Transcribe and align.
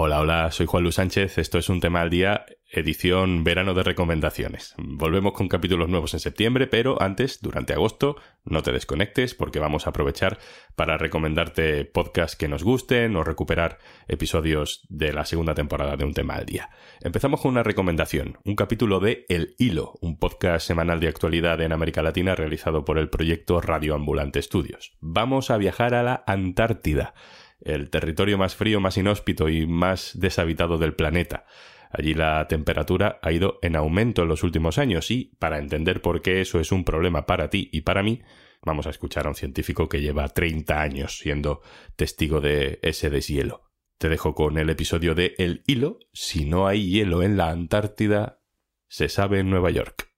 Hola, 0.00 0.20
hola, 0.20 0.52
soy 0.52 0.66
Juan 0.66 0.84
Luis 0.84 0.94
Sánchez. 0.94 1.38
Esto 1.38 1.58
es 1.58 1.68
un 1.68 1.80
tema 1.80 2.02
al 2.02 2.08
día, 2.08 2.46
edición 2.70 3.42
verano 3.42 3.74
de 3.74 3.82
recomendaciones. 3.82 4.76
Volvemos 4.78 5.32
con 5.32 5.48
capítulos 5.48 5.88
nuevos 5.88 6.14
en 6.14 6.20
septiembre, 6.20 6.68
pero 6.68 7.02
antes, 7.02 7.42
durante 7.42 7.72
agosto, 7.72 8.14
no 8.44 8.62
te 8.62 8.70
desconectes 8.70 9.34
porque 9.34 9.58
vamos 9.58 9.86
a 9.86 9.90
aprovechar 9.90 10.38
para 10.76 10.98
recomendarte 10.98 11.84
podcasts 11.84 12.36
que 12.36 12.46
nos 12.46 12.62
gusten 12.62 13.16
o 13.16 13.24
recuperar 13.24 13.78
episodios 14.06 14.86
de 14.88 15.12
la 15.12 15.24
segunda 15.24 15.54
temporada 15.56 15.96
de 15.96 16.04
un 16.04 16.14
tema 16.14 16.36
al 16.36 16.46
día. 16.46 16.70
Empezamos 17.00 17.40
con 17.40 17.50
una 17.50 17.64
recomendación, 17.64 18.38
un 18.44 18.54
capítulo 18.54 19.00
de 19.00 19.26
El 19.28 19.56
Hilo, 19.58 19.98
un 20.00 20.16
podcast 20.16 20.64
semanal 20.64 21.00
de 21.00 21.08
actualidad 21.08 21.60
en 21.60 21.72
América 21.72 22.02
Latina 22.02 22.36
realizado 22.36 22.84
por 22.84 22.98
el 22.98 23.10
proyecto 23.10 23.60
Radio 23.60 23.96
Ambulante 23.96 24.38
Estudios. 24.38 24.92
Vamos 25.00 25.50
a 25.50 25.56
viajar 25.56 25.94
a 25.94 26.04
la 26.04 26.22
Antártida 26.24 27.14
el 27.60 27.90
territorio 27.90 28.38
más 28.38 28.54
frío, 28.54 28.80
más 28.80 28.96
inhóspito 28.96 29.48
y 29.48 29.66
más 29.66 30.12
deshabitado 30.14 30.78
del 30.78 30.94
planeta. 30.94 31.44
Allí 31.90 32.14
la 32.14 32.46
temperatura 32.48 33.18
ha 33.22 33.32
ido 33.32 33.58
en 33.62 33.76
aumento 33.76 34.22
en 34.22 34.28
los 34.28 34.42
últimos 34.42 34.78
años 34.78 35.10
y, 35.10 35.36
para 35.38 35.58
entender 35.58 36.02
por 36.02 36.20
qué 36.20 36.40
eso 36.40 36.60
es 36.60 36.70
un 36.70 36.84
problema 36.84 37.26
para 37.26 37.48
ti 37.50 37.70
y 37.72 37.80
para 37.80 38.02
mí, 38.02 38.22
vamos 38.62 38.86
a 38.86 38.90
escuchar 38.90 39.26
a 39.26 39.30
un 39.30 39.34
científico 39.34 39.88
que 39.88 40.00
lleva 40.00 40.28
30 40.28 40.80
años 40.80 41.18
siendo 41.18 41.62
testigo 41.96 42.40
de 42.40 42.78
ese 42.82 43.10
deshielo. 43.10 43.70
Te 43.98 44.08
dejo 44.08 44.34
con 44.34 44.58
el 44.58 44.70
episodio 44.70 45.14
de 45.14 45.34
El 45.38 45.62
hilo. 45.66 45.98
Si 46.12 46.44
no 46.44 46.68
hay 46.68 46.88
hielo 46.88 47.22
en 47.22 47.36
la 47.36 47.50
Antártida, 47.50 48.42
se 48.86 49.08
sabe 49.08 49.40
en 49.40 49.50
Nueva 49.50 49.70
York. 49.70 50.12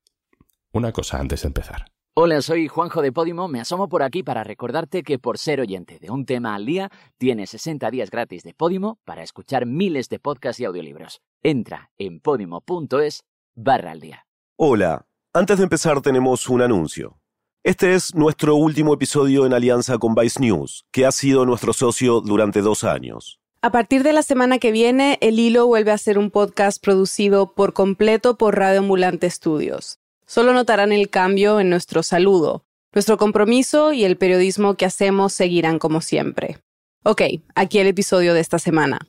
Una 0.73 0.93
cosa 0.93 1.19
antes 1.19 1.43
de 1.43 1.49
empezar. 1.49 1.90
Hola, 2.17 2.43
soy 2.43 2.67
Juanjo 2.67 3.03
de 3.03 3.13
Podimo. 3.13 3.47
Me 3.47 3.61
asomo 3.61 3.89
por 3.89 4.03
aquí 4.03 4.25
para 4.25 4.43
recordarte 4.43 5.05
que 5.05 5.21
por 5.21 5.39
ser 5.39 5.61
oyente 5.61 6.01
de 6.01 6.11
un 6.11 6.27
tema 6.27 6.57
al 6.57 6.67
día, 6.67 6.91
tienes 7.19 7.51
60 7.51 7.89
días 7.93 8.11
gratis 8.11 8.43
de 8.43 8.53
Podimo 8.53 8.99
para 9.05 9.23
escuchar 9.23 9.65
miles 9.65 10.09
de 10.09 10.19
podcasts 10.19 10.59
y 10.59 10.65
audiolibros. 10.65 11.21
Entra 11.41 11.93
en 11.99 12.19
podimo.es 12.19 13.23
barra 13.55 13.93
al 13.93 14.01
día. 14.01 14.27
Hola, 14.57 15.07
antes 15.33 15.59
de 15.59 15.63
empezar 15.63 16.01
tenemos 16.01 16.49
un 16.49 16.63
anuncio. 16.63 17.21
Este 17.63 17.95
es 17.95 18.13
nuestro 18.17 18.57
último 18.57 18.93
episodio 18.93 19.47
en 19.47 19.53
alianza 19.53 19.99
con 19.99 20.17
Vice 20.17 20.41
News, 20.41 20.87
que 20.91 21.07
ha 21.07 21.13
sido 21.13 21.47
nuestro 21.47 21.73
socio 21.73 22.21
durante 22.21 22.61
dos 22.61 22.83
años. 22.83 23.39
A 23.63 23.71
partir 23.71 24.03
de 24.03 24.13
la 24.13 24.23
semana 24.23 24.59
que 24.59 24.73
viene, 24.73 25.17
El 25.21 25.39
Hilo 25.39 25.69
vuelve 25.69 25.93
a 25.93 25.99
ser 25.99 26.19
un 26.19 26.33
podcast 26.33 26.83
producido 26.83 27.55
por 27.55 27.73
completo 27.73 28.37
por 28.37 28.57
Radio 28.57 28.81
Ambulante 28.81 29.31
Studios 29.31 30.00
solo 30.31 30.53
notarán 30.53 30.93
el 30.93 31.11
cambio 31.11 31.59
en 31.59 31.71
nuestro 31.71 32.05
saludo. 32.05 32.65
Nuestro 32.95 33.17
compromiso 33.17 33.93
y 33.93 34.05
el 34.05 34.17
periodismo 34.17 34.77
que 34.77 34.85
hacemos 34.85 35.33
seguirán 35.33 35.81
como 35.81 36.01
siempre. 36.01 36.59
Ok, 37.03 37.23
aquí 37.57 37.81
el 37.81 37.89
episodio 37.89 38.33
de 38.33 38.39
esta 38.39 38.61
semana. 38.61 39.01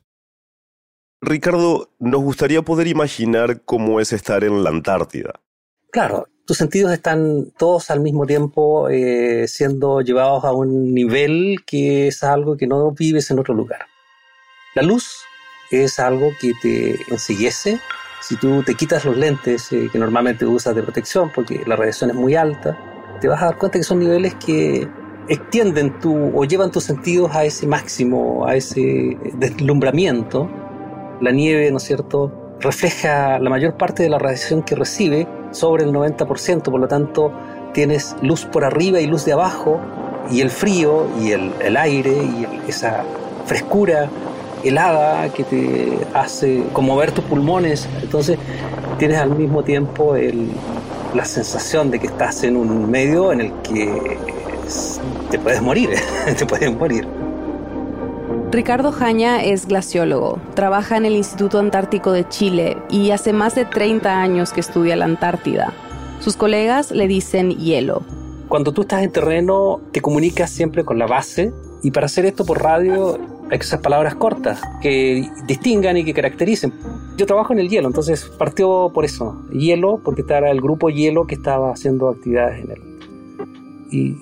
Ricardo, 1.21 1.91
nos 1.99 2.21
gustaría 2.21 2.63
poder 2.63 2.87
imaginar 2.87 3.61
cómo 3.61 3.99
es 3.99 4.13
estar 4.13 4.43
en 4.43 4.63
la 4.63 4.71
Antártida. 4.71 5.39
Claro, 5.91 6.27
tus 6.47 6.57
sentidos 6.57 6.91
están 6.91 7.51
todos 7.55 7.91
al 7.91 7.99
mismo 7.99 8.25
tiempo 8.25 8.89
eh, 8.89 9.47
siendo 9.47 10.01
llevados 10.01 10.43
a 10.43 10.53
un 10.53 10.91
nivel 10.91 11.57
que 11.67 12.07
es 12.07 12.23
algo 12.23 12.57
que 12.57 12.65
no 12.65 12.91
vives 12.93 13.29
en 13.29 13.37
otro 13.37 13.53
lugar. 13.53 13.85
La 14.73 14.81
luz 14.81 15.19
es 15.69 15.99
algo 15.99 16.31
que 16.39 16.53
te 16.59 16.95
enseguece, 17.11 17.79
si 18.21 18.35
tú 18.37 18.63
te 18.63 18.75
quitas 18.75 19.03
los 19.03 19.17
lentes 19.17 19.71
eh, 19.73 19.89
que 19.91 19.99
normalmente 19.99 20.45
usas 20.45 20.75
de 20.75 20.83
protección 20.83 21.31
porque 21.33 21.63
la 21.65 21.75
radiación 21.75 22.11
es 22.11 22.15
muy 22.15 22.35
alta, 22.35 22.77
te 23.19 23.27
vas 23.27 23.41
a 23.41 23.45
dar 23.45 23.57
cuenta 23.57 23.79
que 23.79 23.83
son 23.83 23.99
niveles 23.99 24.35
que 24.35 24.87
extienden 25.27 25.99
tu 25.99 26.31
o 26.37 26.45
llevan 26.45 26.71
tus 26.71 26.83
sentidos 26.83 27.35
a 27.35 27.45
ese 27.45 27.67
máximo, 27.67 28.45
a 28.45 28.55
ese 28.55 29.17
deslumbramiento. 29.33 30.49
La 31.19 31.31
nieve, 31.31 31.69
¿no 31.71 31.77
es 31.77 31.83
cierto?, 31.83 32.31
refleja 32.59 33.39
la 33.39 33.49
mayor 33.49 33.75
parte 33.75 34.03
de 34.03 34.09
la 34.09 34.19
radiación 34.19 34.61
que 34.61 34.75
recibe, 34.75 35.27
sobre 35.51 35.83
el 35.83 35.91
90%, 35.91 36.61
por 36.63 36.79
lo 36.79 36.87
tanto 36.87 37.33
tienes 37.73 38.15
luz 38.21 38.45
por 38.45 38.63
arriba 38.63 38.99
y 39.01 39.07
luz 39.07 39.25
de 39.25 39.33
abajo, 39.33 39.81
y 40.29 40.41
el 40.41 40.49
frío 40.49 41.07
y 41.19 41.31
el, 41.31 41.51
el 41.59 41.75
aire 41.75 42.11
y 42.11 42.69
esa 42.69 43.03
frescura 43.45 44.09
helada 44.63 45.29
que 45.29 45.43
te 45.43 45.97
hace 46.13 46.63
conmover 46.73 47.11
tus 47.11 47.23
pulmones. 47.25 47.87
Entonces 48.01 48.37
tienes 48.97 49.17
al 49.17 49.35
mismo 49.35 49.63
tiempo 49.63 50.15
la 51.15 51.25
sensación 51.25 51.91
de 51.91 51.99
que 51.99 52.07
estás 52.07 52.43
en 52.43 52.55
un 52.55 52.89
medio 52.89 53.31
en 53.31 53.41
el 53.41 53.53
que 53.63 54.17
te 55.29 55.39
puedes 55.39 55.61
morir, 55.61 55.89
te 56.37 56.45
puedes 56.45 56.75
morir. 56.75 57.07
Ricardo 58.51 58.91
Jaña 58.91 59.41
es 59.41 59.65
glaciólogo, 59.65 60.39
trabaja 60.55 60.97
en 60.97 61.05
el 61.05 61.13
Instituto 61.13 61.57
Antártico 61.57 62.11
de 62.11 62.27
Chile 62.27 62.77
y 62.89 63.11
hace 63.11 63.31
más 63.31 63.55
de 63.55 63.63
30 63.63 64.21
años 64.21 64.51
que 64.51 64.59
estudia 64.59 64.97
la 64.97 65.05
Antártida. 65.05 65.71
Sus 66.19 66.35
colegas 66.35 66.91
le 66.91 67.07
dicen 67.07 67.51
hielo. 67.51 68.03
Cuando 68.49 68.73
tú 68.73 68.81
estás 68.81 69.03
en 69.03 69.11
terreno, 69.11 69.79
te 69.93 70.01
comunicas 70.01 70.49
siempre 70.49 70.83
con 70.83 70.99
la 70.99 71.07
base 71.07 71.53
y 71.81 71.91
para 71.91 72.07
hacer 72.07 72.25
esto 72.25 72.45
por 72.45 72.61
radio 72.61 73.17
hay 73.51 73.59
que 73.59 73.65
usar 73.65 73.81
palabras 73.81 74.15
cortas 74.15 74.61
que 74.81 75.29
distingan 75.45 75.97
y 75.97 76.05
que 76.05 76.13
caractericen. 76.13 76.73
Yo 77.17 77.25
trabajo 77.25 77.51
en 77.51 77.59
el 77.59 77.67
hielo, 77.67 77.89
entonces 77.89 78.23
partió 78.39 78.91
por 78.93 79.03
eso. 79.03 79.45
Hielo, 79.51 79.99
porque 80.03 80.21
estaba 80.21 80.49
el 80.49 80.61
grupo 80.61 80.89
Hielo 80.89 81.27
que 81.27 81.35
estaba 81.35 81.71
haciendo 81.71 82.07
actividades 82.07 82.63
en 82.63 82.71
él. 82.71 82.81
Y, 83.91 84.17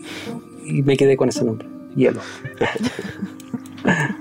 y 0.66 0.82
me 0.82 0.98
quedé 0.98 1.16
con 1.16 1.30
ese 1.30 1.46
nombre, 1.46 1.68
Hielo. 1.96 2.22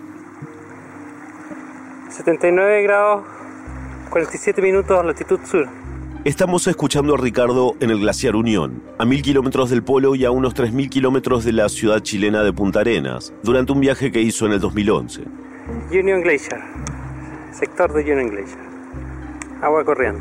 79 2.11 2.83
grados, 2.83 3.25
47 4.11 4.61
minutos, 4.61 5.03
latitud 5.07 5.41
sur. 5.45 5.88
Estamos 6.29 6.67
escuchando 6.67 7.15
a 7.15 7.17
Ricardo 7.17 7.75
en 7.81 7.89
el 7.89 8.01
glaciar 8.01 8.37
Unión, 8.37 8.83
a 8.99 9.07
mil 9.07 9.23
kilómetros 9.23 9.71
del 9.71 9.83
polo 9.83 10.15
y 10.15 10.27
a 10.27 10.31
unos 10.31 10.55
3.000 10.55 10.91
kilómetros 10.91 11.43
de 11.43 11.53
la 11.53 11.71
ciudad 11.71 12.01
chilena 12.01 12.43
de 12.43 12.53
Punta 12.53 12.81
Arenas, 12.81 13.33
durante 13.43 13.73
un 13.73 13.81
viaje 13.81 14.13
que 14.13 14.21
hizo 14.21 14.45
en 14.45 14.53
el 14.53 14.61
2011. 14.61 15.23
Union 15.91 16.21
Glacier, 16.21 16.61
sector 17.51 17.95
de 17.95 18.03
Union 18.03 18.29
Glacier, 18.29 18.59
agua 19.63 19.83
corriendo. 19.87 20.21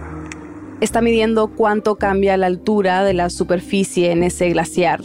Está 0.80 1.02
midiendo 1.02 1.50
cuánto 1.50 1.98
cambia 1.98 2.38
la 2.38 2.48
altura 2.48 3.04
de 3.04 3.14
la 3.14 3.30
superficie 3.30 4.14
en 4.14 4.24
ese 4.24 4.50
glaciar. 4.52 5.02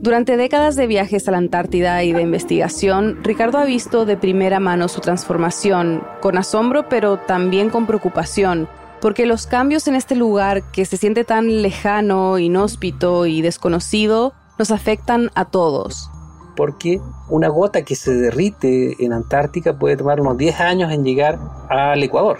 Durante 0.00 0.36
décadas 0.36 0.76
de 0.76 0.86
viajes 0.86 1.26
a 1.26 1.32
la 1.32 1.38
Antártida 1.38 2.04
y 2.04 2.12
de 2.12 2.22
investigación, 2.22 3.18
Ricardo 3.24 3.58
ha 3.58 3.64
visto 3.64 4.06
de 4.06 4.16
primera 4.16 4.60
mano 4.60 4.86
su 4.86 5.00
transformación, 5.00 6.04
con 6.20 6.38
asombro 6.38 6.88
pero 6.88 7.16
también 7.16 7.68
con 7.68 7.88
preocupación 7.88 8.68
porque 9.00 9.26
los 9.26 9.46
cambios 9.46 9.88
en 9.88 9.94
este 9.94 10.14
lugar 10.14 10.62
que 10.70 10.84
se 10.84 10.96
siente 10.96 11.24
tan 11.24 11.62
lejano, 11.62 12.38
inhóspito 12.38 13.26
y 13.26 13.42
desconocido 13.42 14.34
nos 14.58 14.70
afectan 14.70 15.30
a 15.34 15.46
todos. 15.46 16.10
Porque 16.56 17.00
una 17.28 17.48
gota 17.48 17.82
que 17.82 17.94
se 17.94 18.12
derrite 18.12 19.02
en 19.02 19.12
Antártica 19.12 19.78
puede 19.78 19.96
tomar 19.96 20.20
unos 20.20 20.36
10 20.36 20.60
años 20.60 20.92
en 20.92 21.04
llegar 21.04 21.38
al 21.70 22.02
Ecuador. 22.02 22.38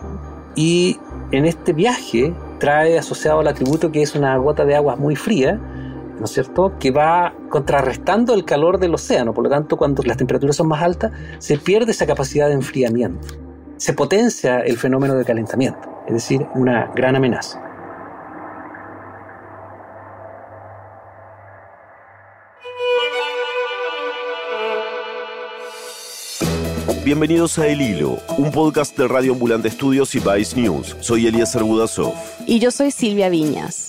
Y 0.55 0.99
en 1.33 1.47
este 1.47 1.73
viaje 1.73 2.35
trae 2.59 2.99
asociado 2.99 3.41
el 3.41 3.49
atributo 3.49 3.91
que 3.91 4.03
es 4.03 4.15
una 4.15 4.37
gota 4.37 4.67
de 4.67 4.77
agua 4.77 4.97
muy 4.97 5.17
fría, 5.17 5.55
¿no 6.19 6.25
es 6.25 6.33
cierto?, 6.33 6.75
que 6.79 6.91
va 6.91 7.33
contrarrestando 7.49 8.35
el 8.35 8.45
calor 8.45 8.79
del 8.79 8.93
océano. 8.93 9.33
Por 9.33 9.45
lo 9.45 9.51
tanto, 9.51 9.79
cuando 9.79 10.03
las 10.03 10.19
temperaturas 10.19 10.57
son 10.57 10.69
más 10.69 10.83
altas, 10.83 11.13
se 11.39 11.57
pierde 11.57 11.93
esa 11.93 12.07
capacidad 12.07 12.49
de 12.49 12.55
enfriamiento. 12.55 13.50
Se 13.81 13.95
potencia 13.95 14.61
el 14.61 14.77
fenómeno 14.77 15.15
de 15.15 15.25
calentamiento 15.25 15.91
es 16.07 16.13
decir, 16.15 16.47
una 16.55 16.91
gran 16.95 17.17
amenaza. 17.17 17.63
Bienvenidos 27.05 27.59
a 27.59 27.67
El 27.69 27.81
Hilo, 27.81 28.19
un 28.37 28.51
podcast 28.51 28.97
de 28.99 29.09
Radio 29.09 29.33
Ambulante 29.33 29.69
Estudios 29.69 30.15
y 30.15 30.19
Vice 30.19 30.61
News. 30.61 30.97
Soy 31.01 31.27
Eliezer 31.27 31.63
Budasov. 31.63 32.13
Y 32.47 32.59
yo 32.59 32.71
soy 32.71 32.91
Silvia 32.91 33.29
Viñas. 33.29 33.89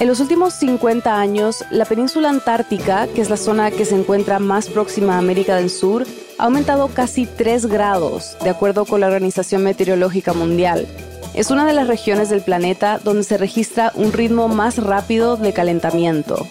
En 0.00 0.08
los 0.08 0.20
últimos 0.20 0.54
50 0.54 1.18
años, 1.18 1.64
la 1.70 1.84
península 1.84 2.28
antártica, 2.28 3.06
que 3.14 3.22
es 3.22 3.30
la 3.30 3.36
zona 3.36 3.70
que 3.70 3.84
se 3.84 3.94
encuentra 3.94 4.38
más 4.40 4.68
próxima 4.68 5.14
a 5.14 5.18
América 5.18 5.56
del 5.56 5.70
Sur, 5.70 6.04
ha 6.38 6.44
aumentado 6.44 6.88
casi 6.88 7.26
3 7.26 7.66
grados, 7.66 8.36
de 8.42 8.50
acuerdo 8.50 8.84
con 8.84 9.00
la 9.00 9.06
Organización 9.06 9.62
Meteorológica 9.62 10.32
Mundial, 10.32 10.86
es 11.34 11.50
una 11.50 11.64
de 11.64 11.72
las 11.72 11.88
regiones 11.88 12.28
del 12.28 12.42
planeta 12.42 13.00
donde 13.02 13.22
se 13.22 13.38
registra 13.38 13.90
un 13.94 14.12
ritmo 14.12 14.48
más 14.48 14.76
rápido 14.76 15.38
de 15.38 15.54
calentamiento. 15.54 16.46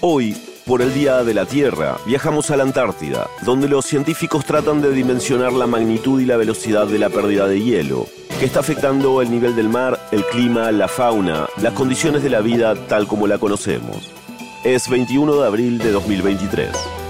Hoy, 0.00 0.36
por 0.66 0.82
el 0.82 0.92
Día 0.92 1.22
de 1.22 1.34
la 1.34 1.46
Tierra, 1.46 1.98
viajamos 2.04 2.50
a 2.50 2.56
la 2.56 2.64
Antártida, 2.64 3.28
donde 3.44 3.68
los 3.68 3.86
científicos 3.86 4.44
tratan 4.44 4.82
de 4.82 4.90
dimensionar 4.90 5.52
la 5.52 5.68
magnitud 5.68 6.20
y 6.20 6.26
la 6.26 6.36
velocidad 6.36 6.88
de 6.88 6.98
la 6.98 7.10
pérdida 7.10 7.46
de 7.46 7.62
hielo, 7.62 8.06
que 8.40 8.46
está 8.46 8.58
afectando 8.58 9.22
el 9.22 9.30
nivel 9.30 9.54
del 9.54 9.68
mar, 9.68 10.00
el 10.10 10.24
clima, 10.24 10.72
la 10.72 10.88
fauna, 10.88 11.46
las 11.62 11.72
condiciones 11.74 12.24
de 12.24 12.30
la 12.30 12.40
vida 12.40 12.74
tal 12.88 13.06
como 13.06 13.28
la 13.28 13.38
conocemos. 13.38 14.10
Es 14.64 14.88
21 14.88 15.36
de 15.36 15.46
abril 15.46 15.78
de 15.78 15.92
2023. 15.92 17.03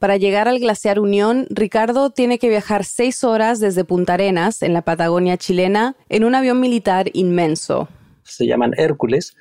Para 0.00 0.16
llegar 0.16 0.48
al 0.48 0.58
glaciar 0.58 0.98
Unión, 0.98 1.46
Ricardo 1.50 2.08
tiene 2.08 2.38
que 2.38 2.48
viajar 2.48 2.86
seis 2.86 3.22
horas 3.22 3.60
desde 3.60 3.84
Punta 3.84 4.14
Arenas, 4.14 4.62
en 4.62 4.72
la 4.72 4.80
Patagonia 4.80 5.36
chilena, 5.36 5.94
en 6.08 6.24
un 6.24 6.34
avión 6.34 6.58
militar 6.58 7.10
inmenso. 7.12 7.86
Se 8.22 8.46
llaman 8.46 8.72
Hércules 8.78 9.36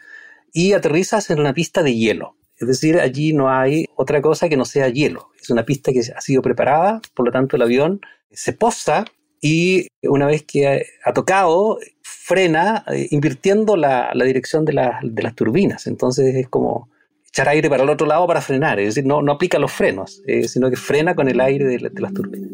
y 0.51 0.73
aterrizas 0.73 1.29
en 1.29 1.39
una 1.39 1.53
pista 1.53 1.81
de 1.81 1.95
hielo. 1.95 2.35
Es 2.57 2.67
decir, 2.67 2.99
allí 2.99 3.31
no 3.31 3.49
hay 3.49 3.85
otra 3.95 4.21
cosa 4.21 4.49
que 4.49 4.57
no 4.57 4.65
sea 4.65 4.89
hielo. 4.89 5.29
Es 5.41 5.49
una 5.49 5.63
pista 5.63 5.93
que 5.93 6.01
ha 6.13 6.19
sido 6.19 6.41
preparada, 6.41 7.01
por 7.13 7.25
lo 7.25 7.31
tanto 7.31 7.55
el 7.55 7.61
avión 7.61 8.01
se 8.29 8.51
posa 8.51 9.05
y 9.39 9.87
una 10.03 10.25
vez 10.25 10.43
que 10.43 10.85
ha 11.05 11.13
tocado, 11.13 11.79
frena 12.01 12.83
eh, 12.91 13.07
invirtiendo 13.11 13.77
la, 13.77 14.11
dirección 14.13 14.65
de, 14.65 14.73
de 15.03 15.23
las 15.23 15.35
turbinas. 15.35 15.87
Entonces 15.87 16.35
es 16.35 16.49
como 16.49 16.89
echar 17.29 17.47
aire 17.49 17.69
para 17.69 17.83
el 17.83 17.89
otro 17.89 18.07
lado 18.07 18.27
para 18.27 18.41
frenar, 18.41 18.79
es 18.79 18.95
decir, 18.95 19.05
no, 19.05 19.21
no 19.21 19.33
aplica 19.33 19.59
los 19.59 19.71
frenos, 19.71 20.21
eh, 20.25 20.47
sino 20.47 20.69
que 20.69 20.75
frena 20.75 21.15
con 21.15 21.27
el 21.27 21.39
aire 21.39 21.65
de, 21.65 21.79
las 21.79 22.13
turbinas. 22.13 22.49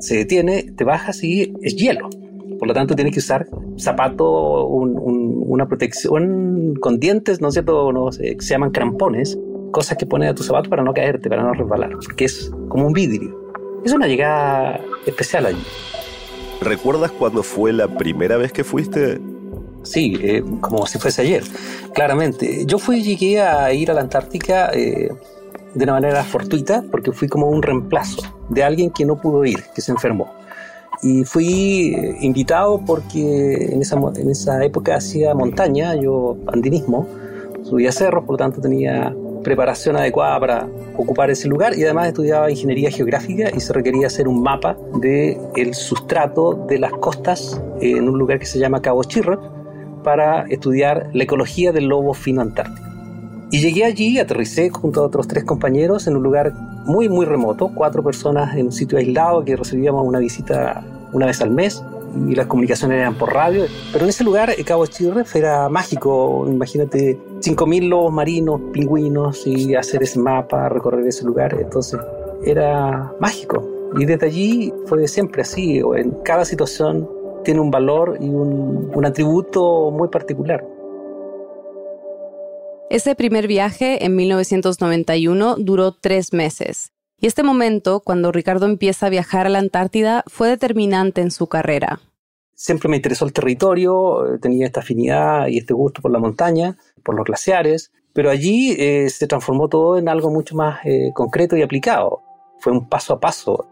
Se 0.00 0.16
detiene, 0.16 0.62
te 0.76 0.84
bajas 0.84 1.22
y 1.22 1.52
es 1.62 1.76
hielo. 1.76 2.08
Por 2.58 2.68
lo 2.68 2.74
tanto, 2.74 2.94
tienes 2.94 3.12
que 3.12 3.20
usar 3.20 3.46
zapato, 3.78 4.66
una 4.66 5.66
protección 5.66 6.74
con 6.80 6.98
dientes, 6.98 7.40
¿no 7.40 7.48
es 7.48 7.54
cierto? 7.54 7.92
No, 7.92 8.12
se, 8.12 8.36
se 8.38 8.50
llaman 8.50 8.70
crampones, 8.70 9.38
cosas 9.70 9.96
que 9.96 10.06
pones 10.06 10.30
a 10.30 10.34
tu 10.34 10.42
zapato 10.42 10.68
para 10.68 10.82
no 10.82 10.92
caerte, 10.92 11.28
para 11.28 11.42
no 11.42 11.52
resbalar, 11.52 11.90
porque 12.04 12.24
es 12.24 12.50
como 12.68 12.86
un 12.86 12.92
vidrio. 12.92 13.38
Es 13.84 13.92
una 13.92 14.06
llegada 14.06 14.80
especial 15.06 15.46
allí. 15.46 15.62
¿Recuerdas 16.60 17.10
cuándo 17.12 17.42
fue 17.42 17.72
la 17.72 17.88
primera 17.88 18.36
vez 18.36 18.52
que 18.52 18.64
fuiste? 18.64 19.18
Sí, 19.82 20.18
eh, 20.20 20.44
como 20.60 20.86
si 20.86 20.98
fuese 20.98 21.22
ayer, 21.22 21.42
claramente. 21.94 22.64
Yo 22.66 22.78
fui, 22.78 23.02
llegué 23.02 23.40
a 23.40 23.72
ir 23.72 23.90
a 23.90 23.94
la 23.94 24.02
Antártica 24.02 24.70
eh, 24.74 25.10
de 25.74 25.84
una 25.84 25.94
manera 25.94 26.22
fortuita, 26.22 26.84
porque 26.90 27.12
fui 27.12 27.28
como 27.28 27.48
un 27.48 27.62
reemplazo 27.62 28.22
de 28.48 28.62
alguien 28.62 28.90
que 28.90 29.04
no 29.04 29.20
pudo 29.20 29.44
ir, 29.44 29.64
que 29.74 29.80
se 29.80 29.92
enfermó. 29.92 30.32
Y 31.02 31.24
fui 31.24 31.94
eh, 31.94 32.16
invitado 32.20 32.82
porque 32.84 33.72
en 33.72 33.80
esa, 33.80 33.98
en 34.16 34.30
esa 34.30 34.62
época 34.62 34.96
hacía 34.96 35.34
montaña, 35.34 35.94
yo 35.94 36.36
andinismo, 36.52 37.06
subía 37.62 37.90
cerros, 37.90 38.24
por 38.24 38.34
lo 38.34 38.38
tanto 38.38 38.60
tenía 38.60 39.14
preparación 39.42 39.96
adecuada 39.96 40.38
para 40.38 40.68
ocupar 40.98 41.30
ese 41.30 41.48
lugar 41.48 41.74
y 41.78 41.84
además 41.84 42.08
estudiaba 42.08 42.50
ingeniería 42.50 42.90
geográfica 42.90 43.50
y 43.54 43.60
se 43.60 43.72
requería 43.72 44.08
hacer 44.08 44.28
un 44.28 44.42
mapa 44.42 44.76
del 45.00 45.38
el 45.56 45.72
sustrato 45.72 46.66
de 46.68 46.78
las 46.78 46.92
costas 46.92 47.58
en 47.80 48.06
un 48.06 48.18
lugar 48.18 48.38
que 48.38 48.44
se 48.44 48.58
llama 48.58 48.82
Cabo 48.82 49.02
Chirrut 49.04 49.59
para 50.02 50.42
estudiar 50.42 51.10
la 51.12 51.24
ecología 51.24 51.72
del 51.72 51.86
lobo 51.86 52.14
fino 52.14 52.40
antártico. 52.40 52.88
Y 53.52 53.60
llegué 53.60 53.84
allí, 53.84 54.18
aterricé 54.18 54.70
junto 54.70 55.00
a 55.00 55.06
otros 55.06 55.26
tres 55.26 55.44
compañeros 55.44 56.06
en 56.06 56.16
un 56.16 56.22
lugar 56.22 56.52
muy, 56.84 57.08
muy 57.08 57.26
remoto, 57.26 57.70
cuatro 57.74 58.02
personas 58.02 58.56
en 58.56 58.66
un 58.66 58.72
sitio 58.72 58.98
aislado 58.98 59.44
que 59.44 59.56
recibíamos 59.56 60.06
una 60.06 60.20
visita 60.20 60.84
una 61.12 61.26
vez 61.26 61.40
al 61.40 61.50
mes 61.50 61.82
y 62.28 62.34
las 62.34 62.46
comunicaciones 62.46 62.98
eran 62.98 63.14
por 63.14 63.32
radio. 63.32 63.64
Pero 63.92 64.04
en 64.04 64.10
ese 64.10 64.24
lugar, 64.24 64.52
Cabo 64.64 64.86
Chirref 64.86 65.34
era 65.34 65.68
mágico. 65.68 66.46
Imagínate 66.48 67.18
5.000 67.40 67.88
lobos 67.88 68.12
marinos, 68.12 68.60
pingüinos 68.72 69.46
y 69.46 69.74
hacer 69.74 70.02
ese 70.02 70.18
mapa, 70.18 70.68
recorrer 70.68 71.06
ese 71.06 71.24
lugar. 71.24 71.56
Entonces 71.60 72.00
era 72.44 73.12
mágico. 73.20 73.66
Y 73.98 74.04
desde 74.04 74.26
allí 74.26 74.72
fue 74.86 75.06
siempre 75.08 75.42
así. 75.42 75.78
En 75.96 76.10
cada 76.24 76.44
situación 76.44 77.08
tiene 77.44 77.60
un 77.60 77.70
valor 77.70 78.18
y 78.20 78.28
un, 78.28 78.90
un 78.94 79.04
atributo 79.04 79.90
muy 79.90 80.08
particular. 80.08 80.64
Ese 82.90 83.14
primer 83.14 83.46
viaje 83.46 84.04
en 84.04 84.16
1991 84.16 85.56
duró 85.58 85.92
tres 85.92 86.32
meses. 86.32 86.92
Y 87.20 87.26
este 87.26 87.42
momento, 87.42 88.00
cuando 88.00 88.32
Ricardo 88.32 88.66
empieza 88.66 89.06
a 89.06 89.10
viajar 89.10 89.46
a 89.46 89.50
la 89.50 89.58
Antártida, 89.58 90.24
fue 90.26 90.48
determinante 90.48 91.20
en 91.20 91.30
su 91.30 91.46
carrera. 91.46 92.00
Siempre 92.54 92.88
me 92.88 92.96
interesó 92.96 93.24
el 93.26 93.32
territorio, 93.32 94.38
tenía 94.40 94.66
esta 94.66 94.80
afinidad 94.80 95.46
y 95.48 95.58
este 95.58 95.72
gusto 95.72 96.02
por 96.02 96.10
la 96.10 96.18
montaña, 96.18 96.76
por 97.04 97.14
los 97.14 97.24
glaciares, 97.24 97.92
pero 98.12 98.28
allí 98.28 98.72
eh, 98.78 99.08
se 99.08 99.26
transformó 99.26 99.68
todo 99.68 99.98
en 99.98 100.08
algo 100.08 100.30
mucho 100.30 100.56
más 100.56 100.80
eh, 100.84 101.12
concreto 101.14 101.56
y 101.56 101.62
aplicado. 101.62 102.22
Fue 102.58 102.72
un 102.72 102.88
paso 102.88 103.14
a 103.14 103.20
paso. 103.20 103.66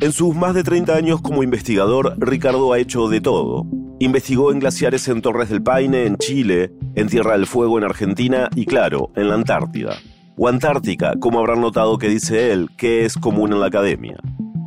En 0.00 0.12
sus 0.12 0.36
más 0.36 0.54
de 0.54 0.62
30 0.62 0.94
años 0.94 1.20
como 1.20 1.42
investigador, 1.42 2.14
Ricardo 2.18 2.72
ha 2.72 2.78
hecho 2.78 3.08
de 3.08 3.20
todo. 3.20 3.66
Investigó 3.98 4.52
en 4.52 4.60
glaciares 4.60 5.08
en 5.08 5.22
Torres 5.22 5.48
del 5.48 5.62
Paine, 5.62 6.06
en 6.06 6.16
Chile, 6.18 6.72
en 6.94 7.08
Tierra 7.08 7.32
del 7.32 7.46
Fuego, 7.46 7.78
en 7.78 7.84
Argentina 7.84 8.48
y, 8.54 8.64
claro, 8.64 9.10
en 9.16 9.28
la 9.28 9.34
Antártida 9.34 9.96
o 10.38 10.46
Antártica, 10.46 11.14
como 11.18 11.40
habrán 11.40 11.60
notado 11.60 11.98
que 11.98 12.08
dice 12.08 12.52
él, 12.52 12.70
que 12.76 13.04
es 13.04 13.16
común 13.16 13.52
en 13.52 13.60
la 13.60 13.66
academia. 13.66 14.16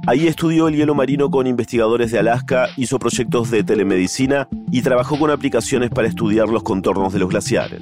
Ahí 0.06 0.28
estudió 0.28 0.68
el 0.68 0.76
hielo 0.76 0.96
marino 0.96 1.32
con 1.32 1.48
investigadores 1.48 2.12
de 2.12 2.20
Alaska, 2.20 2.68
hizo 2.76 3.00
proyectos 3.00 3.50
de 3.52 3.64
telemedicina 3.64 4.50
y 4.72 4.82
trabajó 4.82 5.18
con 5.18 5.32
aplicaciones 5.32 5.90
para 5.90 6.10
estudiar 6.10 6.50
los 6.50 6.64
contornos 6.64 7.14
de 7.14 7.20
los 7.20 7.30
glaciares. 7.30 7.82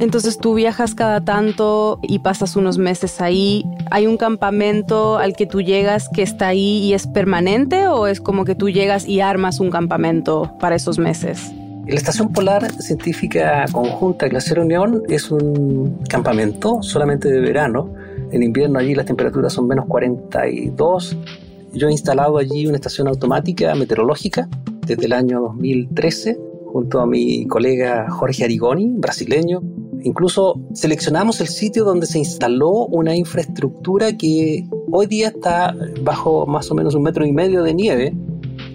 Entonces 0.00 0.38
tú 0.38 0.54
viajas 0.54 0.94
cada 0.94 1.20
tanto 1.20 1.98
y 2.02 2.20
pasas 2.20 2.56
unos 2.56 2.78
meses 2.78 3.20
ahí. 3.20 3.66
¿Hay 3.90 4.06
un 4.06 4.16
campamento 4.16 5.18
al 5.18 5.36
que 5.36 5.44
tú 5.46 5.60
llegas 5.60 6.08
que 6.08 6.22
está 6.22 6.48
ahí 6.48 6.78
y 6.78 6.94
es 6.94 7.06
permanente 7.06 7.86
o 7.86 8.06
es 8.06 8.18
como 8.22 8.46
que 8.46 8.54
tú 8.54 8.70
llegas 8.70 9.06
y 9.06 9.20
armas 9.20 9.60
un 9.60 9.68
campamento 9.68 10.56
para 10.58 10.74
esos 10.74 10.98
meses? 10.98 11.52
La 11.86 11.96
Estación 11.96 12.32
Polar 12.32 12.72
Científica 12.80 13.66
Conjunta 13.70 14.26
Glaciar 14.28 14.60
Unión 14.60 15.02
es 15.08 15.30
un 15.30 15.98
campamento 16.08 16.82
solamente 16.82 17.30
de 17.30 17.40
verano. 17.40 17.92
En 18.32 18.42
invierno 18.42 18.78
allí 18.78 18.94
las 18.94 19.04
temperaturas 19.04 19.52
son 19.52 19.68
menos 19.68 19.84
42. 19.84 21.16
Yo 21.74 21.88
he 21.88 21.92
instalado 21.92 22.38
allí 22.38 22.66
una 22.66 22.76
estación 22.76 23.06
automática 23.06 23.74
meteorológica 23.74 24.48
desde 24.86 25.04
el 25.04 25.12
año 25.12 25.42
2013 25.42 26.38
junto 26.72 27.00
a 27.00 27.06
mi 27.06 27.46
colega 27.46 28.08
Jorge 28.10 28.44
Arigoni, 28.44 28.92
brasileño. 28.96 29.60
Incluso 30.02 30.60
seleccionamos 30.74 31.40
el 31.40 31.48
sitio 31.48 31.84
donde 31.84 32.06
se 32.06 32.18
instaló 32.18 32.86
una 32.86 33.16
infraestructura 33.16 34.16
que 34.16 34.66
hoy 34.90 35.06
día 35.06 35.28
está 35.28 35.74
bajo 36.02 36.46
más 36.46 36.70
o 36.70 36.74
menos 36.74 36.94
un 36.94 37.02
metro 37.02 37.26
y 37.26 37.32
medio 37.32 37.62
de 37.62 37.74
nieve 37.74 38.14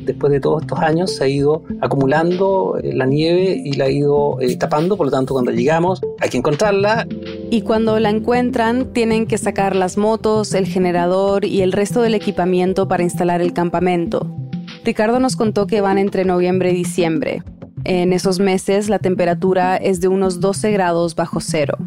después 0.05 0.31
de 0.31 0.39
todos 0.39 0.61
estos 0.61 0.79
años 0.79 1.11
se 1.15 1.23
ha 1.23 1.27
ido 1.27 1.63
acumulando 1.81 2.77
eh, 2.81 2.93
la 2.93 3.05
nieve 3.05 3.61
y 3.63 3.73
la 3.73 3.85
ha 3.85 3.89
ido 3.89 4.39
eh, 4.39 4.55
tapando, 4.55 4.95
por 4.97 5.07
lo 5.07 5.11
tanto 5.11 5.33
cuando 5.33 5.51
llegamos 5.51 6.01
hay 6.19 6.29
que 6.29 6.37
encontrarla. 6.37 7.07
Y 7.49 7.61
cuando 7.61 7.99
la 7.99 8.09
encuentran 8.09 8.93
tienen 8.93 9.25
que 9.25 9.37
sacar 9.37 9.75
las 9.75 9.97
motos, 9.97 10.53
el 10.53 10.67
generador 10.67 11.45
y 11.45 11.61
el 11.61 11.71
resto 11.71 12.01
del 12.01 12.15
equipamiento 12.15 12.87
para 12.87 13.03
instalar 13.03 13.41
el 13.41 13.53
campamento. 13.53 14.27
Ricardo 14.83 15.19
nos 15.19 15.35
contó 15.35 15.67
que 15.67 15.81
van 15.81 15.97
entre 15.97 16.25
noviembre 16.25 16.71
y 16.71 16.75
diciembre. 16.75 17.43
En 17.87 18.13
esos 18.13 18.39
meses 18.39 18.89
la 18.89 18.97
temperatura 18.97 19.77
es 19.77 20.01
de 20.01 20.07
unos 20.07 20.39
12 20.39 20.71
grados 20.71 21.13
bajo 21.13 21.39
cero. 21.39 21.77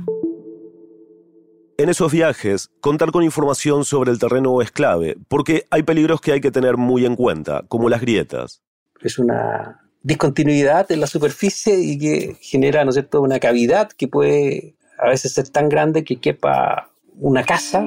En 1.77 1.89
esos 1.89 2.13
viajes, 2.13 2.71
contar 2.81 3.11
con 3.11 3.25
información 3.25 3.85
sobre 3.85 4.13
el 4.13 4.21
terreno 4.21 4.63
es 4.63 4.71
clave, 4.71 5.17
porque 5.27 5.67
hay 5.71 5.83
peligros 5.83 6.21
que 6.21 6.31
hay 6.31 6.41
que 6.41 6.53
tener 6.53 6.77
muy 6.77 7.05
en 7.05 7.17
cuenta, 7.17 7.65
como 7.67 7.89
las 7.89 8.01
grietas. 8.01 8.63
Es 9.01 9.19
una 9.19 9.81
discontinuidad 10.03 10.91
en 10.93 11.01
la 11.01 11.09
superficie 11.09 11.81
y 11.81 11.99
que 11.99 12.37
genera, 12.41 12.85
¿no 12.85 12.91
es 12.91 12.95
cierto?, 12.95 13.21
una 13.21 13.41
cavidad 13.41 13.91
que 13.91 14.07
puede 14.07 14.77
a 14.99 15.09
veces 15.09 15.33
ser 15.33 15.49
tan 15.49 15.69
grande 15.69 16.05
que 16.05 16.21
quepa 16.21 16.91
una 17.19 17.43
casa 17.43 17.85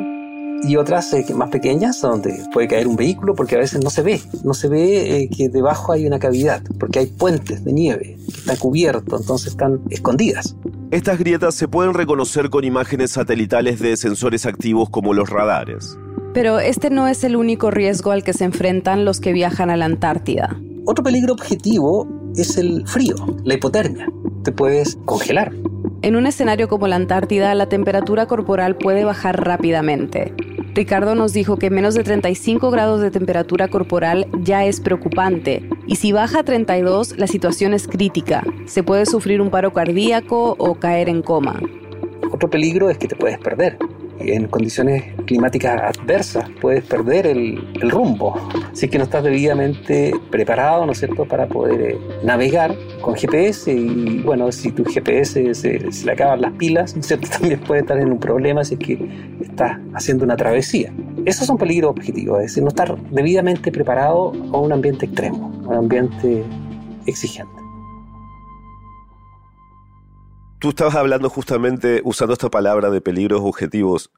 y 0.63 0.75
otras 0.75 1.13
eh, 1.13 1.25
más 1.33 1.49
pequeñas 1.49 2.01
donde 2.01 2.43
puede 2.53 2.67
caer 2.67 2.87
un 2.87 2.95
vehículo 2.95 3.33
porque 3.35 3.55
a 3.55 3.59
veces 3.59 3.83
no 3.83 3.89
se 3.89 4.01
ve, 4.01 4.21
no 4.43 4.53
se 4.53 4.67
ve 4.69 5.15
eh, 5.17 5.29
que 5.29 5.49
debajo 5.49 5.91
hay 5.91 6.05
una 6.05 6.19
cavidad 6.19 6.61
porque 6.79 6.99
hay 6.99 7.07
puentes 7.07 7.63
de 7.63 7.73
nieve 7.73 8.17
que 8.25 8.39
están 8.39 8.57
cubiertos, 8.57 9.21
entonces 9.21 9.49
están 9.49 9.81
escondidas. 9.89 10.55
Estas 10.91 11.17
grietas 11.17 11.55
se 11.55 11.67
pueden 11.67 11.93
reconocer 11.93 12.49
con 12.49 12.63
imágenes 12.63 13.11
satelitales 13.11 13.79
de 13.79 13.95
sensores 13.97 14.45
activos 14.45 14.89
como 14.89 15.13
los 15.13 15.29
radares. 15.29 15.97
Pero 16.33 16.59
este 16.59 16.89
no 16.89 17.07
es 17.07 17.23
el 17.23 17.35
único 17.35 17.71
riesgo 17.71 18.11
al 18.11 18.23
que 18.23 18.33
se 18.33 18.45
enfrentan 18.45 19.05
los 19.05 19.19
que 19.19 19.33
viajan 19.33 19.69
a 19.69 19.77
la 19.77 19.85
Antártida. 19.85 20.59
Otro 20.85 21.03
peligro 21.03 21.33
objetivo 21.33 22.07
es 22.35 22.57
el 22.57 22.87
frío, 22.87 23.15
la 23.43 23.55
hipotermia. 23.55 24.07
Te 24.43 24.51
puedes 24.51 24.97
congelar. 25.05 25.51
En 26.01 26.15
un 26.15 26.25
escenario 26.25 26.67
como 26.67 26.87
la 26.87 26.95
Antártida, 26.95 27.53
la 27.53 27.69
temperatura 27.69 28.25
corporal 28.25 28.75
puede 28.75 29.03
bajar 29.03 29.45
rápidamente. 29.45 30.33
Ricardo 30.73 31.15
nos 31.15 31.33
dijo 31.33 31.57
que 31.57 31.69
menos 31.69 31.95
de 31.95 32.03
35 32.03 32.71
grados 32.71 33.01
de 33.01 33.11
temperatura 33.11 33.67
corporal 33.67 34.27
ya 34.41 34.65
es 34.65 34.79
preocupante 34.79 35.67
y 35.85 35.97
si 35.97 36.13
baja 36.13 36.39
a 36.39 36.43
32 36.43 37.17
la 37.17 37.27
situación 37.27 37.73
es 37.73 37.87
crítica. 37.87 38.43
Se 38.67 38.81
puede 38.81 39.05
sufrir 39.05 39.41
un 39.41 39.49
paro 39.49 39.73
cardíaco 39.73 40.55
o 40.57 40.75
caer 40.75 41.09
en 41.09 41.23
coma. 41.23 41.59
Otro 42.31 42.49
peligro 42.49 42.89
es 42.89 42.97
que 42.97 43.09
te 43.09 43.17
puedes 43.17 43.37
perder 43.37 43.77
en 44.25 44.47
condiciones 44.47 45.03
climáticas 45.25 45.97
adversas, 45.97 46.49
puedes 46.61 46.83
perder 46.83 47.27
el, 47.27 47.59
rumbo. 47.81 48.35
Si 48.73 48.85
es 48.85 48.91
que 48.91 48.97
no 48.97 49.05
estás 49.05 49.23
debidamente 49.23 50.13
preparado, 50.29 50.85
¿no 50.85 50.91
es 50.91 50.99
cierto?, 50.99 51.25
para 51.25 51.47
poder 51.47 51.81
eh, 51.81 51.97
navegar 52.23 52.75
con 53.01 53.15
GPS 53.15 53.71
y 53.73 54.19
bueno, 54.19 54.51
si 54.51 54.71
tu 54.71 54.85
GPS 54.85 55.53
se, 55.55 55.79
le 56.05 56.11
acaban 56.11 56.41
las 56.41 56.53
pilas, 56.53 56.95
¿no 56.95 57.01
es 57.01 57.07
cierto?, 57.07 57.27
también 57.39 57.59
puede 57.59 57.81
estar 57.81 57.97
en 57.97 58.11
un 58.11 58.19
problema 58.19 58.63
si 58.63 58.77
que 58.77 58.97
estás 59.51 59.79
haciendo 59.93 60.23
una 60.23 60.35
travesía. 60.35 60.93
Esos 61.25 61.47
son 61.47 61.57
peligros 61.57 61.91
objetivos, 61.91 62.39
es 62.39 62.47
decir, 62.47 62.63
no 62.63 62.69
estar 62.69 62.97
debidamente 63.11 63.71
preparado 63.71 64.31
a 64.53 64.57
un 64.57 64.71
ambiente 64.71 65.05
extremo, 65.05 65.47
un 65.65 65.73
ambiente 65.73 66.43
exigente. 67.05 67.61
Tú 70.59 70.69
estabas 70.69 70.95
hablando 70.95 71.29
justamente 71.29 72.01
usando 72.03 72.33
esta 72.33 72.49
palabra 72.49 72.89
de 72.91 73.01
peligros 73.01 73.41
objetivos. 73.43 74.11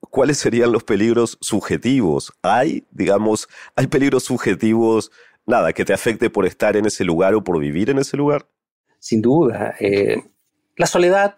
¿Cuáles 0.00 0.38
serían 0.38 0.72
los 0.72 0.82
peligros 0.82 1.36
subjetivos? 1.42 2.32
¿Hay, 2.42 2.86
digamos, 2.90 3.48
hay 3.76 3.86
peligros 3.86 4.24
subjetivos, 4.24 5.12
nada, 5.46 5.74
que 5.74 5.84
te 5.84 5.92
afecte 5.92 6.30
por 6.30 6.46
estar 6.46 6.76
en 6.76 6.86
ese 6.86 7.04
lugar 7.04 7.34
o 7.34 7.44
por 7.44 7.60
vivir 7.60 7.90
en 7.90 7.98
ese 7.98 8.16
lugar? 8.16 8.46
Sin 8.98 9.20
duda. 9.20 9.74
Eh, 9.78 10.22
la 10.76 10.86
soledad, 10.86 11.34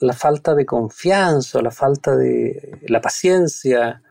la 0.00 0.12
falta 0.12 0.54
de 0.54 0.64
confianza, 0.64 1.60
la 1.62 1.70
falta 1.70 2.16
de 2.16 2.78
la 2.86 3.00
paciencia, 3.00 4.02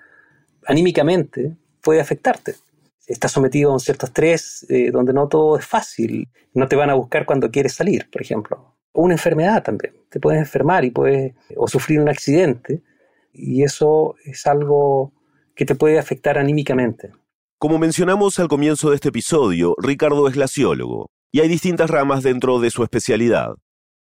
anímicamente, 0.65 1.55
puede 1.81 2.01
afectarte. 2.01 2.55
Estás 3.05 3.31
sometido 3.31 3.71
a 3.71 3.73
un 3.73 3.79
cierto 3.79 4.05
estrés 4.05 4.65
eh, 4.69 4.91
donde 4.91 5.13
no 5.13 5.27
todo 5.27 5.57
es 5.57 5.65
fácil. 5.65 6.27
No 6.53 6.67
te 6.67 6.75
van 6.75 6.89
a 6.89 6.93
buscar 6.93 7.25
cuando 7.25 7.49
quieres 7.49 7.73
salir, 7.73 8.09
por 8.11 8.21
ejemplo. 8.21 8.75
Una 8.93 9.13
enfermedad 9.13 9.63
también. 9.63 9.93
Te 10.09 10.19
puedes 10.19 10.39
enfermar 10.39 10.83
y 10.83 10.91
puedes, 10.91 11.33
o 11.55 11.67
sufrir 11.67 12.01
un 12.01 12.09
accidente. 12.09 12.83
Y 13.31 13.63
eso 13.63 14.15
es 14.25 14.45
algo 14.45 15.13
que 15.55 15.65
te 15.65 15.75
puede 15.75 15.99
afectar 15.99 16.37
anímicamente. 16.37 17.11
Como 17.59 17.79
mencionamos 17.79 18.37
al 18.39 18.49
comienzo 18.49 18.89
de 18.89 18.95
este 18.95 19.09
episodio, 19.09 19.73
Ricardo 19.77 20.27
es 20.27 20.35
glaciólogo 20.35 21.07
y 21.31 21.39
hay 21.39 21.47
distintas 21.47 21.89
ramas 21.89 22.23
dentro 22.23 22.59
de 22.59 22.69
su 22.71 22.83
especialidad. 22.83 23.55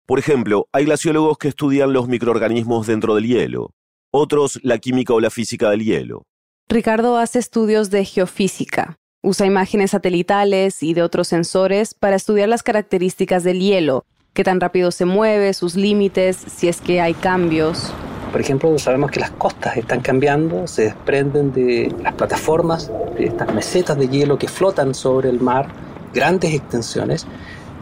Por 0.06 0.20
ejemplo, 0.20 0.68
hay 0.70 0.84
glaciólogos 0.84 1.36
que 1.36 1.48
estudian 1.48 1.92
los 1.92 2.06
microorganismos 2.06 2.86
dentro 2.86 3.16
del 3.16 3.26
hielo, 3.26 3.72
otros 4.12 4.60
la 4.62 4.78
química 4.78 5.12
o 5.12 5.18
la 5.18 5.30
física 5.30 5.68
del 5.70 5.84
hielo. 5.84 6.22
Ricardo 6.68 7.16
hace 7.16 7.40
estudios 7.40 7.90
de 7.90 8.04
geofísica. 8.04 8.96
Usa 9.24 9.46
imágenes 9.46 9.90
satelitales 9.90 10.84
y 10.84 10.94
de 10.94 11.02
otros 11.02 11.26
sensores 11.26 11.92
para 11.92 12.14
estudiar 12.14 12.48
las 12.48 12.62
características 12.62 13.42
del 13.42 13.58
hielo, 13.58 14.04
qué 14.32 14.44
tan 14.44 14.60
rápido 14.60 14.92
se 14.92 15.06
mueve, 15.06 15.52
sus 15.54 15.74
límites, 15.74 16.36
si 16.36 16.68
es 16.68 16.80
que 16.80 17.00
hay 17.00 17.14
cambios. 17.14 17.92
Por 18.30 18.40
ejemplo, 18.40 18.78
sabemos 18.78 19.10
que 19.10 19.18
las 19.18 19.32
costas 19.32 19.76
están 19.76 20.02
cambiando, 20.02 20.68
se 20.68 20.82
desprenden 20.82 21.52
de 21.52 21.92
las 22.00 22.14
plataformas, 22.14 22.92
de 23.18 23.24
estas 23.24 23.52
mesetas 23.52 23.98
de 23.98 24.08
hielo 24.08 24.38
que 24.38 24.46
flotan 24.46 24.94
sobre 24.94 25.30
el 25.30 25.40
mar, 25.40 25.66
grandes 26.14 26.54
extensiones. 26.54 27.26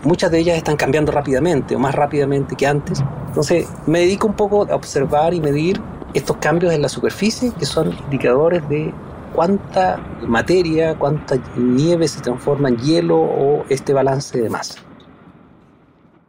Muchas 0.04 0.30
de 0.30 0.38
ellas 0.38 0.56
están 0.56 0.76
cambiando 0.76 1.12
rápidamente 1.12 1.74
o 1.76 1.78
más 1.78 1.94
rápidamente 1.94 2.56
que 2.56 2.66
antes. 2.66 3.02
Entonces, 3.28 3.66
me 3.86 4.00
dedico 4.00 4.26
un 4.26 4.34
poco 4.34 4.66
a 4.70 4.74
observar 4.74 5.34
y 5.34 5.40
medir 5.40 5.80
estos 6.12 6.36
cambios 6.36 6.72
en 6.72 6.82
la 6.82 6.88
superficie, 6.88 7.52
que 7.58 7.66
son 7.66 7.92
indicadores 8.04 8.68
de 8.68 8.92
cuánta 9.34 9.98
materia, 10.26 10.94
cuánta 10.94 11.36
nieve 11.56 12.06
se 12.06 12.20
transforma 12.20 12.68
en 12.68 12.78
hielo 12.78 13.18
o 13.18 13.64
este 13.68 13.92
balance 13.92 14.40
de 14.40 14.48
masa. 14.48 14.80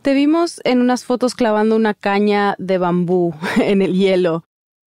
Te 0.01 0.13
vimos 0.13 0.62
en 0.63 0.82
unas 0.82 1.03
fotos 1.03 1.36
clavando 1.36 1.75
una 1.75 1.94
caña 1.94 2.55
de 2.58 2.77
bambú 2.77 3.34
en 3.62 3.82
el 3.82 3.94
hielo. 3.94 4.44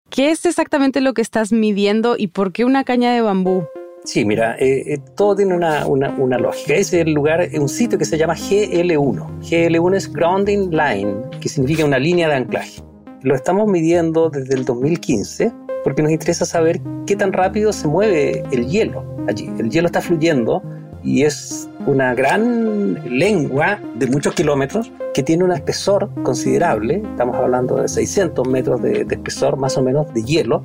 ¿Qué 0.09 0.31
es 0.31 0.45
exactamente 0.45 1.01
lo 1.01 1.13
que 1.13 1.21
estás 1.21 1.51
midiendo 1.51 2.15
y 2.17 2.27
por 2.27 2.51
qué 2.51 2.65
una 2.65 2.83
caña 2.83 3.13
de 3.13 3.21
bambú? 3.21 3.67
Sí, 4.11 4.25
mira, 4.25 4.55
eh, 4.57 4.93
eh, 4.93 4.97
todo 5.15 5.35
tiene 5.35 5.53
una, 5.53 5.85
una, 5.85 6.09
una, 6.17 6.39
lógica. 6.39 6.73
Es 6.73 6.91
el 6.93 7.13
lugar, 7.13 7.47
un 7.53 7.69
sitio 7.69 7.99
que 7.99 8.05
se 8.05 8.17
llama 8.17 8.33
GL1. 8.33 9.39
GL1 9.41 9.95
es 9.95 10.11
Grounding 10.11 10.71
Line, 10.71 11.13
que 11.39 11.47
significa 11.47 11.85
una 11.85 11.99
línea 11.99 12.27
de 12.27 12.33
anclaje. 12.33 12.81
Lo 13.21 13.35
estamos 13.35 13.67
midiendo 13.67 14.31
desde 14.31 14.55
el 14.55 14.65
2015 14.65 15.51
porque 15.83 16.01
nos 16.01 16.11
interesa 16.11 16.43
saber 16.43 16.81
qué 17.05 17.15
tan 17.15 17.31
rápido 17.31 17.71
se 17.71 17.87
mueve 17.87 18.43
el 18.51 18.67
hielo 18.67 19.05
allí. 19.27 19.47
El 19.59 19.69
hielo 19.69 19.85
está 19.85 20.01
fluyendo 20.01 20.63
y 21.03 21.21
es 21.21 21.69
una 21.85 22.15
gran 22.15 22.95
lengua 23.15 23.79
de 23.93 24.07
muchos 24.07 24.33
kilómetros 24.33 24.91
que 25.13 25.21
tiene 25.21 25.43
un 25.43 25.51
espesor 25.51 26.09
considerable, 26.23 27.03
estamos 27.11 27.35
hablando 27.35 27.75
de 27.75 27.87
600 27.87 28.47
metros 28.47 28.81
de, 28.81 29.05
de, 29.05 29.15
espesor 29.15 29.55
más 29.55 29.77
o 29.77 29.83
menos 29.83 30.11
de 30.15 30.23
hielo, 30.23 30.63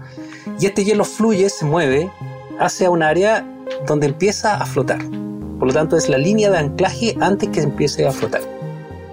y 0.58 0.64
este 0.64 0.82
hielo 0.82 1.04
fluye, 1.04 1.50
se 1.50 1.66
mueve 1.66 2.10
hacia 2.58 2.90
un 2.90 3.02
área 3.02 3.46
donde 3.86 4.06
empieza 4.06 4.54
a 4.54 4.66
flotar. 4.66 5.00
Por 5.58 5.68
lo 5.68 5.74
tanto, 5.74 5.96
es 5.96 6.08
la 6.08 6.18
línea 6.18 6.50
de 6.50 6.58
anclaje 6.58 7.16
antes 7.20 7.48
que 7.48 7.60
empiece 7.60 8.06
a 8.06 8.12
flotar. 8.12 8.42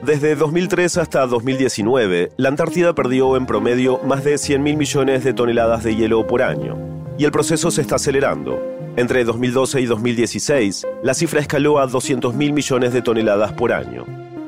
Desde 0.04 0.36
2003 0.36 0.98
hasta 0.98 1.28
2019, 1.28 2.32
la 2.36 2.50
Antártida 2.50 2.96
perdió 2.96 3.38
en 3.38 3.46
promedio 3.46 4.00
más 4.04 4.24
de 4.24 4.34
100.000 4.34 4.76
millones 4.76 5.24
de 5.24 5.34
toneladas 5.34 5.84
de 5.84 5.96
hielo 5.96 6.26
por 6.26 6.42
año, 6.42 6.76
y 7.20 7.26
el 7.26 7.32
proceso 7.32 7.70
se 7.70 7.82
está 7.82 7.96
acelerando. 7.96 8.60
Entre 8.98 9.24
2012 9.24 9.82
y 9.82 9.86
2016, 9.86 10.88
la 11.04 11.14
cifra 11.14 11.40
escaló 11.40 11.80
a 11.80 11.88
200.000 11.88 12.34
millones 12.52 12.94
de 12.94 13.02
toneladas 13.04 13.54
por 13.54 13.72
año. 13.72 14.06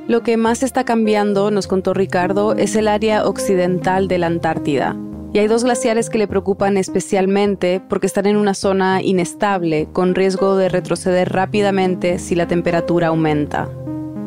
Lo 0.07 0.21
que 0.21 0.35
más 0.35 0.63
está 0.63 0.83
cambiando, 0.83 1.51
nos 1.51 1.67
contó 1.67 1.93
Ricardo, 1.93 2.55
es 2.55 2.75
el 2.75 2.87
área 2.87 3.25
occidental 3.25 4.07
de 4.07 4.17
la 4.17 4.27
Antártida. 4.27 4.97
Y 5.33 5.39
hay 5.39 5.47
dos 5.47 5.63
glaciares 5.63 6.11
que 6.11 6.19
le 6.19 6.27
preocupan 6.27 6.77
especialmente 6.77 7.81
porque 7.89 8.05
están 8.05 8.27
en 8.27 8.37
una 8.37 8.53
zona 8.53 9.01
inestable, 9.01 9.87
con 9.91 10.13
riesgo 10.13 10.55
de 10.57 10.69
retroceder 10.69 11.33
rápidamente 11.33 12.19
si 12.19 12.35
la 12.35 12.47
temperatura 12.47 13.07
aumenta. 13.07 13.67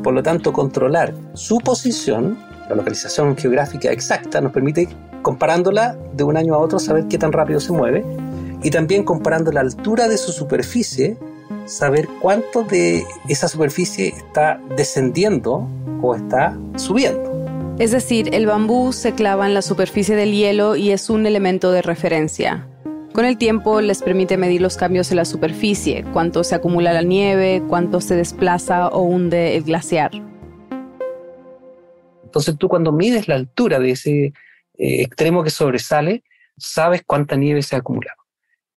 Por 0.02 0.14
lo 0.14 0.22
tanto, 0.24 0.52
controlar 0.52 1.14
su 1.34 1.58
posición, 1.58 2.36
la 2.68 2.74
localización 2.74 3.36
geográfica 3.36 3.92
exacta, 3.92 4.40
nos 4.40 4.50
permite, 4.50 4.88
comparándola 5.22 5.96
de 6.16 6.24
un 6.24 6.36
año 6.36 6.54
a 6.54 6.58
otro, 6.58 6.80
saber 6.80 7.06
qué 7.06 7.18
tan 7.18 7.30
rápido 7.30 7.60
se 7.60 7.72
mueve 7.72 8.04
y 8.64 8.70
también 8.70 9.04
comparando 9.04 9.52
la 9.52 9.60
altura 9.60 10.08
de 10.08 10.18
su 10.18 10.32
superficie, 10.32 11.16
saber 11.66 12.08
cuánto 12.20 12.64
de 12.64 13.04
esa 13.28 13.46
superficie 13.46 14.08
está 14.08 14.60
descendiendo 14.76 15.68
o 16.02 16.16
está 16.16 16.58
subiendo. 16.74 17.35
Es 17.78 17.90
decir, 17.90 18.34
el 18.34 18.46
bambú 18.46 18.94
se 18.94 19.14
clava 19.14 19.46
en 19.46 19.52
la 19.52 19.60
superficie 19.60 20.16
del 20.16 20.32
hielo 20.32 20.76
y 20.76 20.92
es 20.92 21.10
un 21.10 21.26
elemento 21.26 21.72
de 21.72 21.82
referencia. 21.82 22.66
Con 23.12 23.26
el 23.26 23.36
tiempo 23.36 23.82
les 23.82 24.00
permite 24.00 24.38
medir 24.38 24.62
los 24.62 24.78
cambios 24.78 25.10
en 25.10 25.18
la 25.18 25.26
superficie, 25.26 26.02
cuánto 26.14 26.42
se 26.42 26.54
acumula 26.54 26.94
la 26.94 27.02
nieve, 27.02 27.62
cuánto 27.68 28.00
se 28.00 28.16
desplaza 28.16 28.88
o 28.88 29.02
hunde 29.02 29.56
el 29.56 29.64
glaciar. 29.64 30.10
Entonces 32.24 32.56
tú 32.56 32.66
cuando 32.66 32.92
mides 32.92 33.28
la 33.28 33.34
altura 33.34 33.78
de 33.78 33.90
ese 33.90 34.24
eh, 34.24 34.32
extremo 34.78 35.44
que 35.44 35.50
sobresale, 35.50 36.24
sabes 36.56 37.02
cuánta 37.06 37.36
nieve 37.36 37.60
se 37.60 37.76
ha 37.76 37.80
acumulado. 37.80 38.25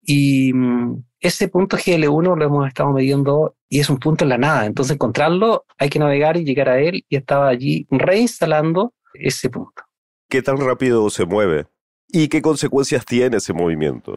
Y 0.06 0.52
mm, 0.52 1.02
ese 1.20 1.48
punto 1.48 1.76
GL1 1.76 2.36
lo 2.36 2.44
hemos 2.44 2.68
estado 2.68 2.92
midiendo 2.92 3.56
y 3.68 3.80
es 3.80 3.90
un 3.90 3.98
punto 3.98 4.25
en 4.25 4.30
la 4.30 4.38
nada. 4.38 4.64
Entonces 4.64 4.94
encontrarlo 4.94 5.64
hay 5.76 5.90
que 5.90 5.98
navegar 5.98 6.36
y 6.36 6.44
llegar 6.44 6.68
a 6.68 6.78
él 6.80 7.04
y 7.08 7.16
estaba 7.16 7.48
allí 7.48 7.86
reinstalando 7.90 8.94
ese 9.14 9.50
punto. 9.50 9.82
¿Qué 10.28 10.42
tan 10.42 10.58
rápido 10.58 11.10
se 11.10 11.26
mueve? 11.26 11.66
¿Y 12.08 12.28
qué 12.28 12.40
consecuencias 12.40 13.04
tiene 13.04 13.38
ese 13.38 13.52
movimiento? 13.52 14.16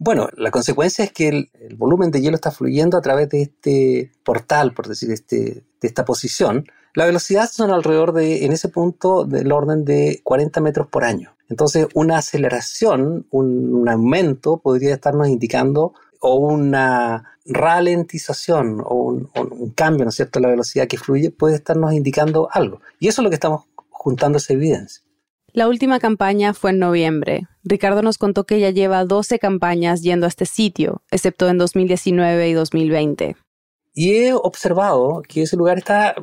Bueno, 0.00 0.28
la 0.36 0.52
consecuencia 0.52 1.04
es 1.04 1.12
que 1.12 1.28
el, 1.28 1.50
volumen 1.76 2.12
de 2.12 2.20
hielo 2.20 2.36
está 2.36 2.52
fluyendo 2.52 2.96
a 2.96 3.00
través 3.00 3.28
de 3.30 3.42
este 3.42 4.12
portal, 4.22 4.72
por 4.72 4.86
decir, 4.86 5.10
este, 5.10 5.64
de 5.80 5.88
esta 5.88 6.04
posición. 6.04 6.66
La 6.94 7.04
velocidad 7.04 7.50
son 7.50 7.72
alrededor 7.72 8.12
de, 8.12 8.44
en 8.44 8.52
ese 8.52 8.68
punto, 8.68 9.24
del 9.24 9.50
orden 9.50 9.84
de 9.84 10.20
40 10.22 10.60
metros 10.60 10.86
por 10.86 11.02
año. 11.02 11.36
Entonces, 11.48 11.88
una 11.94 12.18
aceleración, 12.18 13.26
un, 13.30 13.88
aumento 13.88 14.58
podría 14.58 14.94
estarnos 14.94 15.28
indicando 15.28 15.94
o 16.20 16.36
una 16.36 17.36
ralentización 17.44 18.80
o 18.84 18.94
un, 18.94 19.30
o 19.34 19.42
un, 19.42 19.70
cambio, 19.70 20.04
¿no 20.04 20.10
es 20.10 20.16
cierto?, 20.16 20.38
la 20.38 20.48
velocidad 20.48 20.86
que 20.86 20.98
fluye 20.98 21.30
puede 21.30 21.56
estarnos 21.56 21.92
indicando 21.92 22.48
algo. 22.52 22.80
Y 23.00 23.08
eso 23.08 23.22
es 23.22 23.24
lo 23.24 23.30
que 23.30 23.36
estamos 23.36 23.64
juntando 23.90 24.38
esa 24.38 24.52
evidencia. 24.52 25.02
La 25.52 25.66
última 25.68 25.98
campaña 25.98 26.54
fue 26.54 26.70
en 26.70 26.78
noviembre. 26.78 27.48
Ricardo 27.64 28.02
nos 28.02 28.18
contó 28.18 28.44
que 28.44 28.60
ya 28.60 28.70
lleva 28.70 29.04
12 29.04 29.38
campañas 29.38 30.02
yendo 30.02 30.26
a 30.26 30.28
este 30.28 30.46
sitio, 30.46 31.02
excepto 31.10 31.48
en 31.48 31.58
2019 31.58 32.48
y 32.48 32.52
2020. 32.52 33.36
Y 33.94 34.10
he 34.14 34.34
observado 34.34 35.22
que 35.26 35.42
ese 35.42 35.56
lugar 35.56 35.78
está 35.78 36.14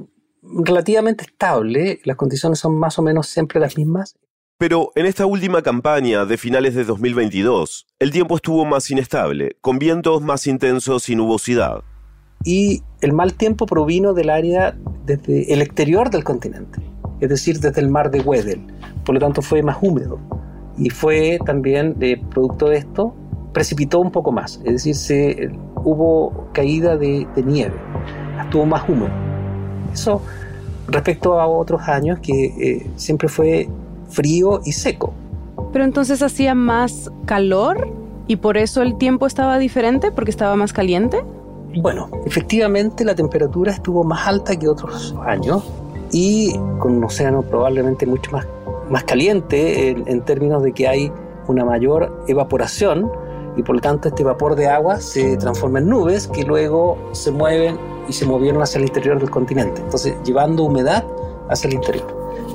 relativamente 0.41 1.25
estable, 1.25 1.99
las 2.03 2.15
condiciones 2.15 2.59
son 2.59 2.77
más 2.77 2.99
o 2.99 3.01
menos 3.01 3.27
siempre 3.27 3.59
las 3.59 3.77
mismas. 3.77 4.15
Pero 4.57 4.91
en 4.95 5.05
esta 5.05 5.25
última 5.25 5.61
campaña 5.61 6.25
de 6.25 6.37
finales 6.37 6.75
de 6.75 6.85
2022, 6.85 7.87
el 7.99 8.11
tiempo 8.11 8.37
estuvo 8.37 8.63
más 8.63 8.89
inestable, 8.89 9.57
con 9.59 9.79
vientos 9.79 10.21
más 10.21 10.47
intensos 10.47 11.09
y 11.09 11.15
nubosidad. 11.15 11.83
Y 12.45 12.83
el 13.01 13.11
mal 13.11 13.33
tiempo 13.33 13.65
provino 13.65 14.13
del 14.13 14.29
área 14.29 14.77
desde 15.05 15.51
el 15.51 15.61
exterior 15.61 16.09
del 16.09 16.23
continente, 16.23 16.79
es 17.19 17.29
decir, 17.29 17.59
desde 17.59 17.81
el 17.81 17.89
mar 17.89 18.11
de 18.11 18.21
Weddell. 18.21 18.61
Por 19.03 19.15
lo 19.15 19.21
tanto, 19.21 19.41
fue 19.41 19.61
más 19.61 19.77
húmedo. 19.81 20.19
Y 20.77 20.89
fue 20.89 21.39
también, 21.45 21.97
de 21.97 22.21
producto 22.31 22.67
de 22.69 22.77
esto, 22.77 23.13
precipitó 23.55 24.01
un 24.01 24.11
poco 24.11 24.33
más, 24.33 24.59
es 24.65 24.73
decir, 24.73 24.95
se, 24.95 25.49
hubo 25.85 26.49
caída 26.51 26.97
de, 26.97 27.25
de 27.35 27.41
nieve, 27.41 27.75
estuvo 28.43 28.65
más 28.65 28.87
húmedo. 28.89 29.09
Eso 29.93 30.21
respecto 30.89 31.39
a 31.39 31.47
otros 31.47 31.87
años 31.87 32.19
que 32.19 32.45
eh, 32.45 32.91
siempre 32.97 33.29
fue 33.29 33.69
frío 34.09 34.59
y 34.65 34.73
seco. 34.73 35.13
Pero 35.71 35.85
entonces 35.85 36.21
hacía 36.21 36.53
más 36.53 37.09
calor 37.25 37.87
y 38.27 38.35
por 38.35 38.57
eso 38.57 38.81
el 38.81 38.97
tiempo 38.97 39.25
estaba 39.25 39.57
diferente, 39.57 40.11
porque 40.11 40.31
estaba 40.31 40.57
más 40.57 40.73
caliente. 40.73 41.23
Bueno, 41.77 42.09
efectivamente 42.25 43.05
la 43.05 43.15
temperatura 43.15 43.71
estuvo 43.71 44.03
más 44.03 44.27
alta 44.27 44.57
que 44.57 44.67
otros 44.67 45.15
años 45.25 45.63
y 46.11 46.57
con 46.79 46.97
un 46.97 47.03
océano 47.03 47.41
probablemente 47.41 48.05
mucho 48.05 48.31
más, 48.31 48.47
más 48.89 49.03
caliente 49.03 49.89
en, 49.89 50.21
términos 50.21 50.63
de 50.63 50.71
que 50.71 50.87
hay 50.87 51.11
una 51.47 51.65
mayor 51.65 52.23
evaporación 52.27 53.11
y 53.55 53.63
por 53.63 53.75
lo 53.75 53.81
tanto 53.81 54.09
este 54.09 54.23
vapor 54.23 54.55
de 54.55 54.67
agua 54.67 54.99
se 54.99 55.37
transforma 55.37 55.79
en 55.79 55.89
nubes 55.89 56.27
que 56.27 56.43
luego 56.43 56.97
se 57.13 57.31
mueven 57.31 57.77
y 58.07 58.13
se 58.13 58.25
movieron 58.25 58.61
hacia 58.61 58.79
el 58.79 58.85
interior 58.85 59.19
del 59.19 59.29
continente, 59.29 59.81
entonces 59.81 60.15
llevando 60.23 60.63
humedad 60.63 61.05
hacia 61.49 61.67
el 61.67 61.75
interior. 61.75 62.07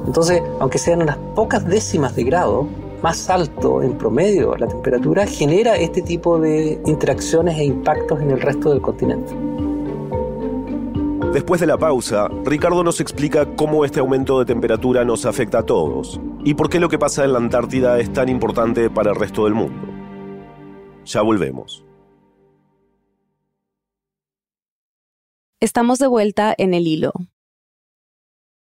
Entonces, 0.07 0.43
aunque 0.59 0.79
sean 0.79 1.03
unas 1.03 1.17
pocas 1.35 1.65
décimas 1.67 2.15
de 2.17 2.25
grado, 2.25 2.67
más 3.03 3.31
alto 3.31 3.83
en 3.83 3.97
promedio 3.97 4.57
la 4.57 4.69
temperatura 4.69 5.27
genera 5.27 5.77
este 5.77 6.03
tipo 6.03 6.39
de 6.39 6.81
interacciones 6.87 7.59
e 7.59 7.65
impactos 7.65 8.21
en 8.21 8.31
el 8.31 8.41
resto 8.41 8.71
del 8.71 8.81
continente. 8.81 9.33
Después 11.33 11.61
de 11.61 11.67
la 11.69 11.79
pausa, 11.79 12.29
Ricardo 12.45 12.83
nos 12.83 13.01
explica 13.01 13.47
cómo 13.55 13.85
este 13.85 14.01
aumento 14.01 14.41
de 14.41 14.47
temperatura 14.47 15.05
nos 15.05 15.27
afecta 15.27 15.61
a 15.61 15.63
todos 15.63 16.21
y 16.45 16.55
por 16.55 16.69
qué 16.69 16.81
lo 16.81 16.89
que 16.89 16.99
pasa 16.99 17.25
en 17.25 17.33
la 17.33 17.39
Antártida 17.39 18.01
es 18.01 18.13
tan 18.13 18.29
importante 18.29 18.91
para 18.91 19.11
el 19.11 19.17
resto 19.17 19.45
del 19.45 19.55
mundo. 19.55 19.87
Ya 21.05 21.23
volvemos. 21.23 21.85
Estamos 25.61 26.01
de 26.01 26.09
vuelta 26.09 26.53
en 26.59 26.75
el 26.75 26.89
hilo. 26.89 27.13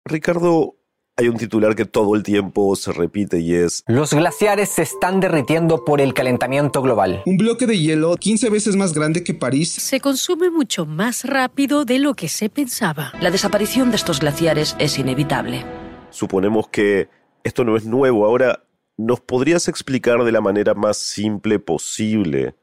Ricardo, 0.05 0.75
hay 1.21 1.29
un 1.29 1.37
titular 1.37 1.77
que 1.77 1.85
todo 1.85 2.15
el 2.15 2.23
tiempo 2.23 2.75
se 2.77 2.93
repite 2.93 3.41
y 3.41 3.55
es... 3.55 3.85
Los 3.87 4.15
glaciares 4.15 4.71
se 4.71 4.81
están 4.81 5.21
derritiendo 5.21 5.85
por 5.85 6.01
el 6.01 6.15
calentamiento 6.15 6.81
global. 6.81 7.23
Un 7.27 7.37
bloque 7.37 7.67
de 7.67 7.79
hielo 7.79 8.17
15 8.17 8.49
veces 8.49 8.75
más 8.75 8.95
grande 8.95 9.23
que 9.23 9.35
París. 9.35 9.71
Se 9.71 10.01
consume 10.01 10.49
mucho 10.49 10.87
más 10.87 11.25
rápido 11.25 11.85
de 11.85 11.99
lo 11.99 12.15
que 12.15 12.31
se 12.31 12.49
pensaba. 12.49 13.13
La 13.21 13.31
desaparición 13.31 13.91
de 13.91 13.97
estos 13.97 14.21
glaciares 14.21 14.75
es 14.79 14.99
inevitable. 14.99 15.63
Suponemos 16.09 16.69
que 16.69 17.11
esto 17.45 17.65
no 17.65 17.77
es 17.77 17.85
nuevo. 17.85 18.25
Ahora, 18.25 18.65
¿nos 18.97 19.21
podrías 19.21 19.69
explicar 19.69 20.25
de 20.25 20.33
la 20.33 20.41
manera 20.41 20.73
más 20.73 20.97
simple 20.97 21.59
posible 21.59 22.55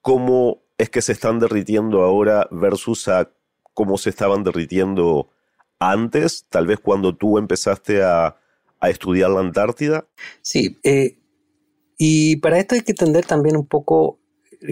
cómo 0.00 0.62
es 0.78 0.90
que 0.90 1.02
se 1.02 1.10
están 1.10 1.40
derritiendo 1.40 2.02
ahora 2.02 2.46
versus 2.52 3.08
a 3.08 3.32
cómo 3.74 3.98
se 3.98 4.10
estaban 4.10 4.44
derritiendo 4.44 5.28
antes, 5.78 6.46
tal 6.48 6.66
vez 6.66 6.78
cuando 6.80 7.14
tú 7.14 7.38
empezaste 7.38 8.02
a, 8.02 8.36
estudiar 8.82 9.30
la 9.30 9.40
Antártida? 9.40 10.06
Sí, 10.42 10.78
eh, 10.84 11.18
y 11.98 12.36
para 12.36 12.58
esto 12.58 12.76
hay 12.76 12.82
que 12.82 12.92
entender 12.92 13.24
también 13.24 13.56
un 13.56 13.66
poco 13.66 14.20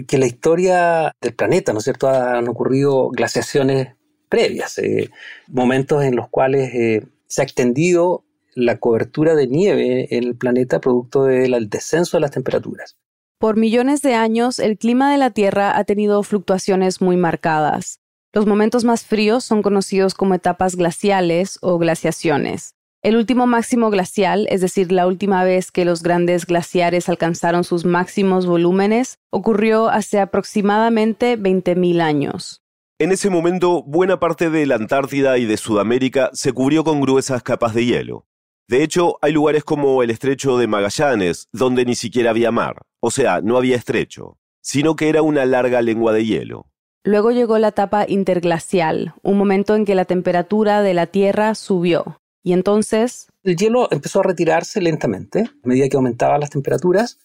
que 0.07 0.17
la 0.17 0.25
historia 0.25 1.11
del 1.19 1.33
planeta, 1.33 1.73
¿no 1.73 1.79
es 1.79 1.83
cierto?, 1.83 2.07
han 2.07 2.47
ocurrido 2.47 3.09
glaciaciones 3.09 3.89
previas, 4.29 4.77
eh, 4.77 5.09
momentos 5.47 6.03
en 6.03 6.15
los 6.15 6.29
cuales 6.29 6.73
eh, 6.73 7.07
se 7.27 7.41
ha 7.41 7.43
extendido 7.43 8.23
la 8.53 8.77
cobertura 8.79 9.35
de 9.35 9.47
nieve 9.47 10.07
en 10.15 10.23
el 10.23 10.35
planeta 10.35 10.79
producto 10.79 11.25
del 11.25 11.69
descenso 11.69 12.17
de 12.17 12.21
las 12.21 12.31
temperaturas. 12.31 12.97
Por 13.37 13.57
millones 13.57 14.01
de 14.01 14.13
años, 14.13 14.59
el 14.59 14.77
clima 14.77 15.11
de 15.11 15.17
la 15.17 15.31
Tierra 15.31 15.77
ha 15.77 15.83
tenido 15.83 16.23
fluctuaciones 16.23 17.01
muy 17.01 17.17
marcadas. 17.17 17.99
Los 18.35 18.45
momentos 18.45 18.83
más 18.83 19.05
fríos 19.05 19.45
son 19.45 19.61
conocidos 19.61 20.13
como 20.13 20.33
etapas 20.33 20.75
glaciales 20.75 21.57
o 21.61 21.77
glaciaciones. 21.77 22.75
El 23.01 23.15
último 23.15 23.47
máximo 23.47 23.89
glacial, 23.89 24.45
es 24.49 24.59
decir, 24.59 24.91
la 24.91 25.07
última 25.07 25.45
vez 25.45 25.71
que 25.71 25.85
los 25.85 26.03
grandes 26.03 26.45
glaciares 26.45 27.07
alcanzaron 27.07 27.63
sus 27.63 27.85
máximos 27.85 28.45
volúmenes, 28.45 29.19
ocurrió 29.29 29.87
hace 29.87 30.19
aproximadamente 30.19 31.39
20.000 31.39 32.01
años. 32.01 32.61
En 32.99 33.13
ese 33.13 33.29
momento, 33.29 33.83
buena 33.83 34.19
parte 34.19 34.49
de 34.49 34.65
la 34.65 34.75
Antártida 34.75 35.37
y 35.37 35.45
de 35.45 35.55
Sudamérica 35.55 36.29
se 36.33 36.51
cubrió 36.51 36.83
con 36.83 36.99
gruesas 36.99 37.41
capas 37.41 37.73
de 37.73 37.85
hielo. 37.85 38.27
De 38.67 38.83
hecho, 38.83 39.17
hay 39.21 39.31
lugares 39.31 39.63
como 39.63 40.03
el 40.03 40.09
estrecho 40.09 40.57
de 40.57 40.67
Magallanes, 40.67 41.47
donde 41.53 41.85
ni 41.85 41.95
siquiera 41.95 42.31
había 42.31 42.51
mar, 42.51 42.81
o 42.99 43.11
sea, 43.11 43.39
no 43.39 43.55
había 43.55 43.77
estrecho, 43.77 44.39
sino 44.61 44.97
que 44.97 45.07
era 45.07 45.21
una 45.21 45.45
larga 45.45 45.81
lengua 45.81 46.11
de 46.11 46.25
hielo. 46.25 46.67
Luego 47.05 47.29
llegó 47.29 47.59
la 47.59 47.67
etapa 47.67 48.05
interglacial, 48.07 49.13
un 49.21 49.37
momento 49.37 49.75
en 49.75 49.85
que 49.85 49.93
la 49.93 50.05
temperatura 50.05 50.81
de 50.81 50.95
la 50.95 51.05
Tierra 51.05 51.53
subió. 51.53 52.19
Y 52.41 52.51
entonces... 52.51 53.27
El 53.43 53.55
hielo 53.57 53.87
empezó 53.91 54.21
a 54.21 54.23
retirarse 54.23 54.81
lentamente 54.81 55.41
a 55.41 55.67
medida 55.67 55.87
que 55.87 55.97
aumentaban 55.97 56.39
las 56.39 56.49
temperaturas 56.49 57.19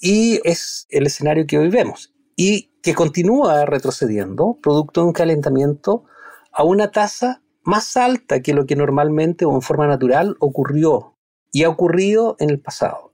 y 0.00 0.38
es 0.44 0.86
el 0.88 1.06
escenario 1.06 1.48
que 1.48 1.58
hoy 1.58 1.68
vemos. 1.68 2.14
Y 2.36 2.70
que 2.80 2.94
continúa 2.94 3.66
retrocediendo 3.66 4.56
producto 4.62 5.00
de 5.00 5.08
un 5.08 5.12
calentamiento 5.12 6.04
a 6.52 6.62
una 6.62 6.92
tasa 6.92 7.42
más 7.64 7.96
alta 7.96 8.40
que 8.40 8.54
lo 8.54 8.66
que 8.66 8.76
normalmente 8.76 9.44
o 9.44 9.52
en 9.52 9.62
forma 9.62 9.88
natural 9.88 10.36
ocurrió 10.38 11.16
y 11.50 11.64
ha 11.64 11.70
ocurrido 11.70 12.36
en 12.38 12.50
el 12.50 12.60
pasado. 12.60 13.10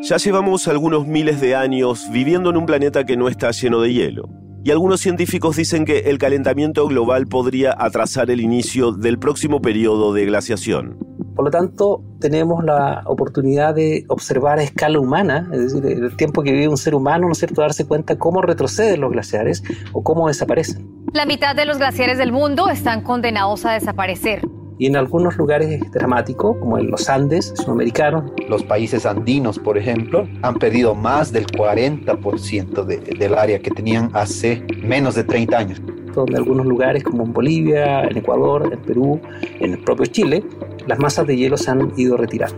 Ya 0.00 0.16
llevamos 0.16 0.66
algunos 0.66 1.06
miles 1.06 1.42
de 1.42 1.54
años 1.54 2.10
viviendo 2.10 2.48
en 2.48 2.56
un 2.56 2.64
planeta 2.64 3.04
que 3.04 3.18
no 3.18 3.28
está 3.28 3.50
lleno 3.50 3.82
de 3.82 3.92
hielo 3.92 4.45
y 4.66 4.72
algunos 4.72 5.00
científicos 5.00 5.54
dicen 5.54 5.84
que 5.84 5.98
el 6.10 6.18
calentamiento 6.18 6.88
global 6.88 7.28
podría 7.28 7.72
atrasar 7.78 8.32
el 8.32 8.40
inicio 8.40 8.90
del 8.90 9.16
próximo 9.16 9.62
periodo 9.62 10.12
de 10.12 10.24
glaciación. 10.24 10.98
Por 11.36 11.44
lo 11.44 11.52
tanto, 11.52 12.02
tenemos 12.18 12.64
la 12.64 13.04
oportunidad 13.06 13.76
de 13.76 14.04
observar 14.08 14.58
a 14.58 14.64
escala 14.64 14.98
humana, 14.98 15.48
es 15.52 15.72
decir, 15.72 15.86
el 15.86 16.16
tiempo 16.16 16.42
que 16.42 16.50
vive 16.50 16.66
un 16.66 16.78
ser 16.78 16.96
humano, 16.96 17.26
¿no 17.26 17.32
es 17.32 17.38
cierto?, 17.38 17.60
darse 17.60 17.86
cuenta 17.86 18.18
cómo 18.18 18.42
retroceden 18.42 19.02
los 19.02 19.12
glaciares 19.12 19.62
o 19.92 20.02
cómo 20.02 20.26
desaparecen. 20.26 20.90
La 21.12 21.26
mitad 21.26 21.54
de 21.54 21.64
los 21.64 21.78
glaciares 21.78 22.18
del 22.18 22.32
mundo 22.32 22.68
están 22.68 23.02
condenados 23.02 23.64
a 23.66 23.72
desaparecer 23.74 24.42
y 24.78 24.86
en 24.86 24.96
algunos 24.96 25.36
lugares 25.36 25.80
dramáticos, 25.92 26.56
como 26.58 26.78
en 26.78 26.90
los 26.90 27.08
Andes 27.08 27.52
sudamericanos. 27.56 28.30
Los 28.48 28.62
países 28.62 29.06
andinos, 29.06 29.58
por 29.58 29.78
ejemplo, 29.78 30.28
han 30.42 30.54
perdido 30.56 30.94
más 30.94 31.32
del 31.32 31.46
40% 31.46 32.84
del 32.84 33.34
área 33.34 33.58
que 33.58 33.70
tenían 33.70 34.10
hace 34.12 34.64
menos 34.82 35.14
de 35.14 35.24
30 35.24 35.58
años. 35.58 35.82
En 36.16 36.34
algunos 36.34 36.64
lugares, 36.64 37.04
como 37.04 37.24
en 37.24 37.32
Bolivia, 37.34 38.04
en 38.04 38.16
Ecuador, 38.16 38.70
en 38.72 38.78
Perú, 38.80 39.20
en 39.60 39.72
el 39.72 39.78
propio 39.80 40.06
Chile, 40.06 40.42
las 40.86 40.98
masas 40.98 41.26
de 41.26 41.36
hielo 41.36 41.58
se 41.58 41.70
han 41.70 41.92
ido 41.98 42.16
retirando. 42.16 42.56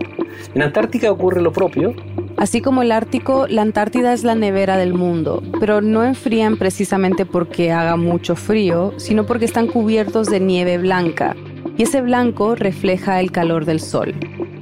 En 0.55 0.63
Antártica 0.63 1.11
ocurre 1.11 1.43
lo 1.43 1.53
propio. 1.53 1.93
Así 2.37 2.61
como 2.61 2.83
el 2.83 2.93
Ártico, 2.93 3.49
la 3.49 3.63
Antártida 3.63 4.13
es 4.13 4.23
la 4.23 4.37
nevera 4.37 4.77
del 4.77 4.95
mundo, 4.95 5.43
pero 5.59 5.81
no 5.81 6.05
enfrían 6.05 6.57
precisamente 6.57 7.27
porque 7.27 7.73
haga 7.73 7.97
mucho 7.97 8.37
frío, 8.37 8.93
sino 8.97 9.27
porque 9.27 9.47
están 9.47 9.67
cubiertos 9.67 10.29
de 10.29 10.39
nieve 10.39 10.79
blanca, 10.79 11.35
y 11.79 11.85
ese 11.85 12.03
blanco 12.03 12.57
refleja 12.57 13.21
el 13.21 13.31
calor 13.31 13.65
del 13.65 13.81
sol. 13.81 14.15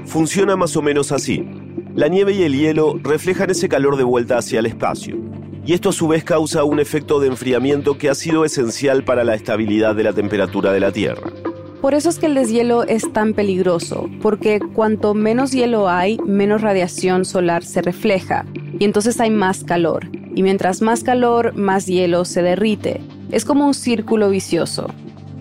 Funciona 0.05 0.55
más 0.55 0.77
o 0.77 0.83
menos 0.83 1.11
así. 1.11 1.49
La 1.95 2.09
nieve 2.09 2.35
y 2.35 2.43
el 2.43 2.55
hielo 2.55 3.01
reflejan 3.03 3.51
ese 3.51 3.69
calor 3.71 3.97
de 3.97 4.05
vuelta 4.05 4.37
hacia 4.37 4.61
el 4.61 4.67
espacio. 4.67 5.17
Y 5.65 5.73
esto 5.73 5.89
a 5.89 5.93
su 5.93 6.07
vez 6.09 6.23
causa 6.23 6.63
un 6.63 6.79
efecto 6.79 7.19
de 7.19 7.29
enfriamiento 7.29 7.97
que 7.97 8.11
ha 8.11 8.15
sido 8.15 8.45
esencial 8.45 9.03
para 9.03 9.25
la 9.25 9.35
estabilidad 9.35 9.97
de 9.97 10.05
la 10.05 10.13
temperatura 10.13 10.73
de 10.73 10.81
la 10.81 10.93
Tierra. 10.93 11.33
Por 11.81 11.95
eso 11.95 12.11
es 12.11 12.19
que 12.19 12.27
el 12.27 12.35
deshielo 12.35 12.85
es 12.85 13.11
tan 13.13 13.33
peligroso, 13.33 14.09
porque 14.21 14.61
cuanto 14.61 15.15
menos 15.15 15.53
hielo 15.53 15.89
hay, 15.89 16.19
menos 16.19 16.61
radiación 16.61 17.25
solar 17.25 17.65
se 17.65 17.81
refleja, 17.81 18.45
y 18.79 18.85
entonces 18.85 19.21
hay 19.21 19.31
más 19.31 19.65
calor. 19.65 20.07
Y 20.35 20.43
mientras 20.43 20.83
más 20.83 21.03
calor, 21.03 21.55
más 21.57 21.87
hielo 21.87 22.27
se 22.27 22.43
derrite. 22.43 23.01
Es 23.31 23.45
como 23.45 23.67
un 23.67 23.75
círculo 23.75 24.29
vicioso. 24.29 24.89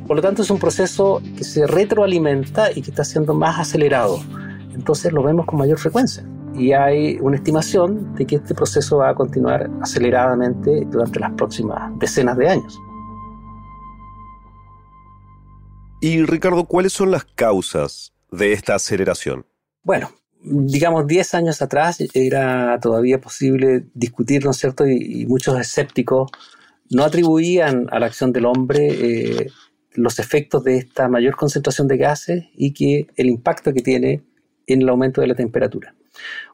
Por 0.08 0.18
lo 0.18 0.22
tanto, 0.22 0.44
es 0.44 0.52
un 0.52 0.60
proceso 0.60 1.22
que 1.36 1.44
se 1.44 1.66
retroalimenta 1.66 2.72
y 2.72 2.82
que 2.82 2.92
está 2.92 3.04
siendo 3.04 3.34
más 3.34 3.60
acelerado. 3.60 4.20
Entonces 4.74 5.12
lo 5.12 5.24
vemos 5.24 5.46
con 5.46 5.58
mayor 5.58 5.80
frecuencia. 5.80 6.24
Y 6.54 6.74
hay 6.74 7.18
una 7.22 7.38
estimación 7.38 8.14
de 8.16 8.26
que 8.26 8.36
este 8.36 8.54
proceso 8.54 8.98
va 8.98 9.10
a 9.10 9.16
continuar 9.16 9.70
aceleradamente 9.82 10.86
durante 10.86 11.20
las 11.20 11.32
próximas 11.32 11.92
decenas 12.00 12.38
de 12.38 12.50
años. 12.50 12.80
Y 16.02 16.24
Ricardo, 16.24 16.66
¿cuáles 16.66 16.94
son 16.94 17.10
las 17.10 17.26
causas 17.26 18.14
de 18.32 18.54
esta 18.54 18.76
aceleración? 18.76 19.46
Bueno, 19.82 20.12
digamos 20.44 21.08
10 21.08 21.34
años 21.34 21.62
atrás 21.62 21.98
era 22.14 22.80
todavía 22.80 23.20
posible 23.20 23.86
discutir, 23.94 24.46
¿no 24.46 24.52
es 24.52 24.58
cierto? 24.58 24.88
Y, 24.88 25.26
muchos 25.26 25.60
escépticos 25.60 26.32
no 26.92 27.04
atribuían 27.04 27.88
a 27.92 28.00
la 28.00 28.06
acción 28.06 28.32
del 28.32 28.46
hombre 28.46 28.88
eh, 28.92 29.52
los 29.96 30.20
efectos 30.20 30.64
de 30.64 30.78
esta 30.78 31.08
mayor 31.08 31.36
concentración 31.36 31.88
de 31.88 31.98
gases 31.98 32.46
y 32.56 32.74
que 32.74 33.08
el 33.16 33.28
impacto 33.28 33.74
que 33.74 33.82
tiene 33.82 34.22
en 34.68 34.82
el 34.82 34.90
aumento 34.90 35.22
de 35.22 35.28
la 35.28 35.36
temperatura. 35.36 35.96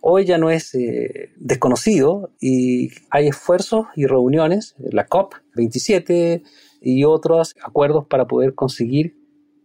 Hoy 0.01 0.25
ya 0.25 0.37
no 0.37 0.49
es 0.49 0.73
eh, 0.75 1.31
desconocido 1.37 2.31
y 2.39 2.89
hay 3.09 3.27
esfuerzos 3.27 3.87
y 3.95 4.05
reuniones, 4.05 4.75
la 4.79 5.07
COP27 5.07 6.43
y 6.81 7.03
otros 7.03 7.55
acuerdos 7.63 8.05
para 8.07 8.25
poder 8.25 8.55
conseguir 8.55 9.15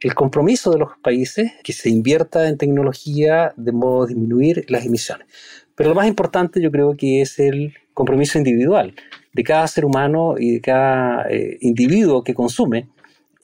el 0.00 0.14
compromiso 0.14 0.70
de 0.70 0.78
los 0.78 0.90
países 1.02 1.52
que 1.64 1.72
se 1.72 1.88
invierta 1.88 2.48
en 2.48 2.58
tecnología 2.58 3.54
de 3.56 3.72
modo 3.72 4.04
a 4.04 4.06
disminuir 4.06 4.66
las 4.68 4.84
emisiones. 4.84 5.26
Pero 5.74 5.90
lo 5.90 5.94
más 5.94 6.06
importante 6.06 6.60
yo 6.60 6.70
creo 6.70 6.94
que 6.96 7.22
es 7.22 7.38
el 7.38 7.74
compromiso 7.94 8.38
individual 8.38 8.94
de 9.32 9.42
cada 9.42 9.66
ser 9.66 9.84
humano 9.84 10.34
y 10.38 10.54
de 10.54 10.60
cada 10.60 11.28
eh, 11.30 11.58
individuo 11.60 12.22
que 12.22 12.34
consume 12.34 12.88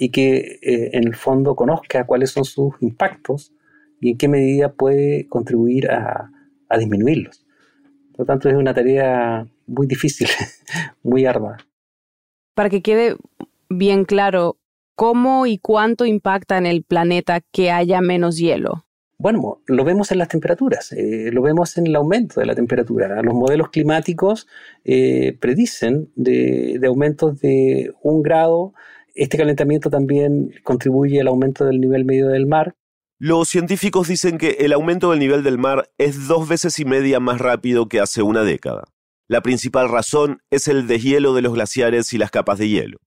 y 0.03 0.11
que 0.11 0.59
eh, 0.63 0.91
en 0.95 1.07
el 1.07 1.15
fondo 1.15 1.55
conozca 1.55 2.07
cuáles 2.07 2.33
son 2.33 2.45
sus 2.45 2.75
impactos 2.81 3.53
y 4.01 4.11
en 4.11 4.19
qué 4.19 4.27
medida 4.27 4.73
puede 4.73 5.29
contribuir 5.29 5.93
a, 5.93 6.29
a 6.69 6.77
disminuirlos. 6.77 7.47
Por 8.11 8.21
lo 8.21 8.25
tanto, 8.27 8.49
es 8.49 8.57
una 8.57 8.75
tarea 8.75 9.47
muy 9.69 9.87
difícil, 9.87 10.27
muy 11.05 11.25
ardua. 11.25 11.59
Para 12.55 12.69
que 12.69 12.83
quede 12.83 13.15
bien 13.69 14.05
claro, 14.05 14.57
¿cómo 14.97 15.47
y 15.47 15.59
cuánto 15.59 16.05
impacta 16.05 16.59
en 16.59 16.67
el 16.67 16.83
planeta 16.83 17.41
que 17.53 17.71
haya 17.71 18.01
menos 18.01 18.39
hielo? 18.39 18.85
Bueno, 19.19 19.63
lo 19.69 19.85
vemos 19.85 20.11
en 20.11 20.19
las 20.19 20.27
temperaturas, 20.27 20.91
eh, 20.91 21.31
lo 21.33 21.43
vemos 21.43 21.79
en 21.79 21.87
el 21.87 21.95
aumento 21.95 22.41
de 22.41 22.47
la 22.47 22.57
temperatura. 22.57 23.23
Los 23.23 23.35
modelos 23.35 23.71
climáticos 23.71 24.49
eh, 24.85 25.39
predicen 25.39 26.11
de, 26.17 26.79
de, 26.81 26.87
aumentos 26.89 27.39
de 27.39 27.93
un 28.03 28.21
grado. 28.21 28.75
Este 29.15 29.37
calentamiento 29.37 29.91
también 29.91 30.53
contribuye 30.63 31.21
al 31.21 31.29
aumento 31.29 31.65
del 31.65 31.81
nivel 31.81 32.05
medio 32.05 32.29
del 32.29 32.47
mar. 32.47 32.75
Los 33.19 33.49
científicos 33.49 34.09
dicen 34.09 34.39
que 34.39 34.57
el 34.61 34.73
aumento 34.73 35.11
del 35.11 35.21
nivel 35.21 35.43
del 35.43 35.59
mar 35.59 35.91
es 35.99 36.27
dos 36.27 36.49
veces 36.49 36.79
y 36.79 36.85
media 36.85 37.21
más 37.21 37.41
rápido 37.41 37.89
que 37.89 38.01
hace 38.01 38.23
una 38.23 38.43
década. 38.43 38.85
La 39.29 39.43
principal 39.43 39.89
razón 39.89 40.41
es 40.51 40.67
el 40.67 40.87
deshielo 40.87 41.35
de 41.35 41.43
los 41.43 41.55
glaciares 41.55 42.13
y 42.13 42.19
las 42.19 42.31
capas 42.31 42.59
de 42.59 42.69
hielo. 42.69 42.99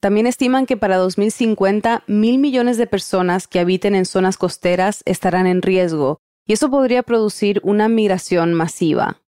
También 0.00 0.26
estiman 0.26 0.66
que 0.66 0.76
para 0.76 0.96
2050 0.96 2.04
mil 2.08 2.38
millones 2.38 2.76
de 2.76 2.88
personas 2.88 3.46
que 3.46 3.60
habiten 3.60 3.94
en 3.94 4.04
zonas 4.04 4.36
costeras 4.36 5.02
estarán 5.04 5.46
en 5.46 5.62
riesgo, 5.62 6.18
y 6.44 6.54
eso 6.54 6.70
podría 6.70 7.04
producir 7.04 7.60
una 7.62 7.88
migración 7.88 8.52
masiva. 8.52 9.20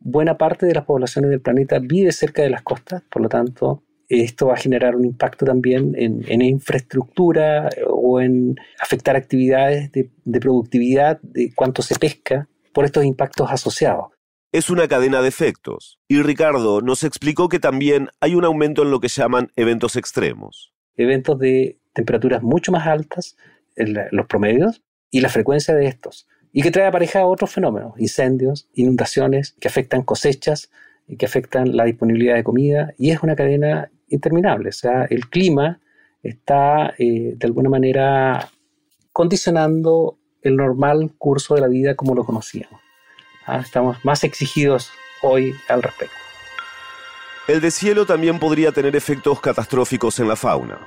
Buena 0.00 0.36
parte 0.36 0.66
de 0.66 0.74
las 0.74 0.84
poblaciones 0.84 1.30
del 1.30 1.40
planeta 1.40 1.78
vive 1.80 2.12
cerca 2.12 2.42
de 2.42 2.50
las 2.50 2.62
costas, 2.62 3.02
por 3.10 3.22
lo 3.22 3.28
tanto, 3.28 3.82
esto 4.08 4.46
va 4.46 4.54
a 4.54 4.58
generar 4.58 4.96
un 4.96 5.04
impacto 5.04 5.44
también 5.44 5.94
en, 5.96 6.24
en 6.28 6.42
infraestructura 6.42 7.68
o 7.86 8.20
en 8.20 8.56
afectar 8.80 9.16
actividades 9.16 9.92
de, 9.92 10.10
de 10.24 10.40
productividad, 10.40 11.20
de 11.22 11.52
cuánto 11.54 11.82
se 11.82 11.94
pesca, 11.96 12.48
por 12.72 12.84
estos 12.84 13.04
impactos 13.04 13.50
asociados 13.50 14.18
es 14.52 14.70
una 14.70 14.88
cadena 14.88 15.20
de 15.22 15.28
efectos. 15.28 15.98
Y 16.08 16.22
Ricardo 16.22 16.80
nos 16.80 17.04
explicó 17.04 17.48
que 17.48 17.58
también 17.58 18.08
hay 18.20 18.34
un 18.34 18.44
aumento 18.44 18.82
en 18.82 18.90
lo 18.90 19.00
que 19.00 19.08
llaman 19.08 19.52
eventos 19.56 19.96
extremos. 19.96 20.72
Eventos 20.96 21.38
de 21.38 21.78
temperaturas 21.92 22.42
mucho 22.42 22.72
más 22.72 22.86
altas, 22.86 23.36
en 23.76 23.96
los 24.10 24.26
promedios, 24.26 24.82
y 25.10 25.20
la 25.20 25.28
frecuencia 25.28 25.74
de 25.74 25.86
estos. 25.86 26.26
Y 26.52 26.62
que 26.62 26.70
trae 26.70 26.86
aparejado 26.86 27.28
otros 27.28 27.52
fenómenos, 27.52 27.92
incendios, 27.98 28.68
inundaciones, 28.74 29.54
que 29.60 29.68
afectan 29.68 30.02
cosechas, 30.02 30.70
que 31.18 31.26
afectan 31.26 31.76
la 31.76 31.84
disponibilidad 31.84 32.34
de 32.34 32.44
comida, 32.44 32.94
y 32.98 33.10
es 33.10 33.22
una 33.22 33.36
cadena 33.36 33.90
interminable. 34.08 34.70
O 34.70 34.72
sea, 34.72 35.04
el 35.04 35.28
clima 35.28 35.80
está 36.22 36.94
eh, 36.98 37.34
de 37.36 37.46
alguna 37.46 37.70
manera 37.70 38.48
condicionando 39.12 40.18
el 40.42 40.56
normal 40.56 41.12
curso 41.18 41.54
de 41.54 41.60
la 41.60 41.68
vida 41.68 41.94
como 41.94 42.14
lo 42.14 42.24
conocíamos. 42.24 42.80
Ah, 43.46 43.60
estamos 43.60 44.04
más 44.04 44.24
exigidos 44.24 44.90
hoy 45.22 45.54
al 45.68 45.82
respecto. 45.82 46.14
El 47.48 47.60
deshielo 47.60 48.04
también 48.04 48.38
podría 48.38 48.72
tener 48.72 48.94
efectos 48.94 49.40
catastróficos 49.40 50.20
en 50.20 50.28
la 50.28 50.36
fauna. 50.36 50.78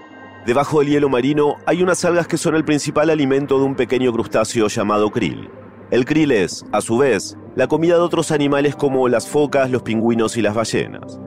Debajo 0.46 0.80
del 0.80 0.90
hielo 0.90 1.10
marino 1.10 1.58
hay 1.66 1.82
unas 1.82 2.06
algas 2.06 2.28
que 2.28 2.38
son 2.38 2.56
el 2.56 2.64
principal 2.64 3.10
alimento 3.10 3.58
de 3.58 3.66
un 3.66 3.76
pequeño 3.76 4.12
crustáceo 4.14 4.68
llamado 4.68 5.10
krill. 5.10 5.50
El 5.90 6.06
krill 6.06 6.32
es, 6.32 6.64
a 6.72 6.82
su 6.82 6.98
vez, 6.98 7.38
la 7.56 7.68
comida 7.68 7.96
de 7.96 8.02
otros 8.02 8.32
animales 8.32 8.76
como 8.76 9.10
las 9.10 9.28
focas, 9.28 9.70
los 9.70 9.82
pingüinos 9.82 10.38
y 10.38 10.42
las 10.42 10.56
ballenas. 10.56 11.20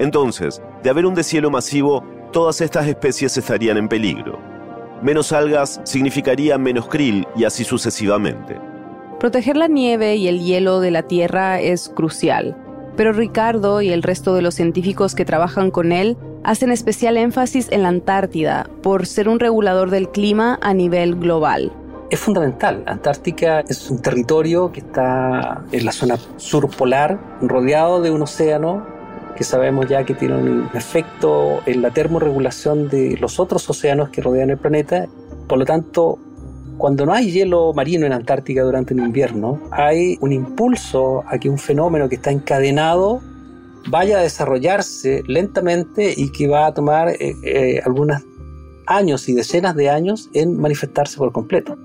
Entonces, 0.00 0.62
de 0.82 0.88
haber 0.88 1.04
un 1.04 1.14
deshielo 1.14 1.50
masivo, 1.50 2.02
todas 2.32 2.62
estas 2.62 2.86
especies 2.86 3.36
estarían 3.36 3.76
en 3.76 3.86
peligro. 3.86 4.38
Menos 5.02 5.30
algas 5.30 5.78
significaría 5.84 6.56
menos 6.56 6.86
krill 6.86 7.28
y 7.36 7.44
así 7.44 7.64
sucesivamente. 7.64 8.58
Proteger 9.18 9.58
la 9.58 9.68
nieve 9.68 10.16
y 10.16 10.26
el 10.26 10.40
hielo 10.40 10.80
de 10.80 10.90
la 10.90 11.02
Tierra 11.02 11.60
es 11.60 11.90
crucial, 11.90 12.56
pero 12.96 13.12
Ricardo 13.12 13.82
y 13.82 13.90
el 13.90 14.02
resto 14.02 14.34
de 14.34 14.40
los 14.40 14.54
científicos 14.54 15.14
que 15.14 15.26
trabajan 15.26 15.70
con 15.70 15.92
él 15.92 16.16
hacen 16.44 16.72
especial 16.72 17.18
énfasis 17.18 17.70
en 17.70 17.82
la 17.82 17.90
Antártida 17.90 18.70
por 18.82 19.04
ser 19.04 19.28
un 19.28 19.38
regulador 19.38 19.90
del 19.90 20.08
clima 20.08 20.58
a 20.62 20.72
nivel 20.72 21.16
global. 21.16 21.72
Es 22.08 22.20
fundamental. 22.20 22.84
Antártica 22.86 23.60
es 23.68 23.90
un 23.90 24.00
territorio 24.00 24.72
que 24.72 24.80
está 24.80 25.62
en 25.70 25.84
la 25.84 25.92
zona 25.92 26.16
surpolar, 26.38 27.20
rodeado 27.42 28.00
de 28.00 28.10
un 28.10 28.22
océano 28.22 28.99
que 29.40 29.44
sabemos 29.44 29.88
ya 29.88 30.04
que 30.04 30.12
tiene 30.12 30.34
un 30.34 30.68
efecto 30.74 31.62
en 31.64 31.80
la 31.80 31.90
termorregulación 31.90 32.90
de 32.90 33.16
los 33.18 33.40
otros 33.40 33.70
océanos 33.70 34.10
que 34.10 34.20
rodean 34.20 34.50
el 34.50 34.58
planeta. 34.58 35.08
Por 35.48 35.56
lo 35.56 35.64
tanto, 35.64 36.18
cuando 36.76 37.06
no 37.06 37.14
hay 37.14 37.32
hielo 37.32 37.72
marino 37.72 38.04
en 38.04 38.12
Antártica 38.12 38.62
durante 38.62 38.92
el 38.92 39.00
invierno, 39.00 39.58
hay 39.70 40.18
un 40.20 40.34
impulso 40.34 41.24
a 41.26 41.38
que 41.38 41.48
un 41.48 41.56
fenómeno 41.56 42.06
que 42.10 42.16
está 42.16 42.30
encadenado 42.30 43.22
vaya 43.88 44.18
a 44.18 44.22
desarrollarse 44.22 45.22
lentamente 45.26 46.12
y 46.14 46.30
que 46.32 46.46
va 46.46 46.66
a 46.66 46.74
tomar 46.74 47.08
eh, 47.08 47.34
eh, 47.42 47.80
algunos 47.86 48.20
años 48.86 49.26
y 49.26 49.32
decenas 49.32 49.74
de 49.74 49.88
años 49.88 50.28
en 50.34 50.60
manifestarse 50.60 51.16
por 51.16 51.32
completo. 51.32 51.78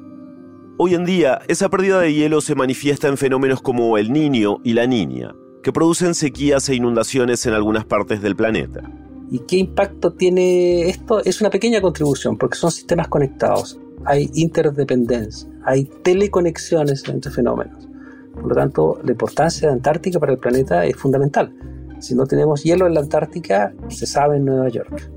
Hoy 0.76 0.94
en 0.94 1.06
día, 1.06 1.40
esa 1.48 1.70
pérdida 1.70 2.02
de 2.02 2.14
hielo 2.14 2.42
se 2.42 2.54
manifiesta 2.54 3.08
en 3.08 3.16
fenómenos 3.16 3.62
como 3.62 3.98
el 3.98 4.12
niño 4.12 4.58
y 4.62 4.74
la 4.74 4.88
niña, 4.88 5.34
que 5.66 5.74
producen 5.74 6.14
sequías 6.14 6.70
e 6.70 6.76
inundaciones 6.76 7.44
en 7.48 7.54
algunas 7.54 7.86
partes 7.86 8.22
del 8.22 8.36
planeta. 8.36 8.84
¿Y 9.32 9.40
qué 9.40 9.58
impacto 9.58 10.14
tiene 10.14 10.88
esto? 10.90 11.26
Es 11.26 11.42
una 11.42 11.50
pequeña 11.50 11.82
contribución, 11.82 12.38
porque 12.38 12.56
son 12.56 12.72
sistemas 12.72 13.08
conectados 13.08 13.80
hay 14.06 14.30
interdependencia, 14.36 15.50
hay 15.64 15.86
teleconexiones 16.04 17.04
entre 17.10 17.32
fenómenos. 17.32 17.88
Por 18.34 18.48
lo 18.48 18.56
tanto, 18.56 19.00
la 19.04 19.12
importancia 19.12 19.68
de 19.68 19.74
Antártica 19.74 20.20
para 20.20 20.34
el 20.34 20.38
planeta 20.38 20.86
es 20.86 20.96
fundamental. 20.96 21.52
Si 22.00 22.14
no 22.14 22.26
tenemos 22.26 22.64
hielo 22.64 22.86
en 22.86 22.94
la 22.94 23.00
Antártica, 23.00 23.74
se 23.88 24.06
sabe 24.06 24.38
en 24.38 24.46
Nueva 24.46 24.70
York. 24.70 25.10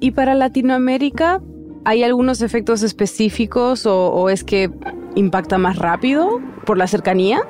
¿Y 0.00 0.10
para 0.10 0.34
Latinoamérica 0.34 1.40
hay 1.84 2.02
algunos 2.02 2.42
efectos 2.42 2.82
específicos 2.82 3.86
o, 3.86 4.28
es 4.30 4.42
que 4.42 4.70
impacta 5.14 5.58
más 5.58 5.76
rápido 5.76 6.40
por 6.66 6.78
la 6.78 6.86
cercanía? 6.86 7.42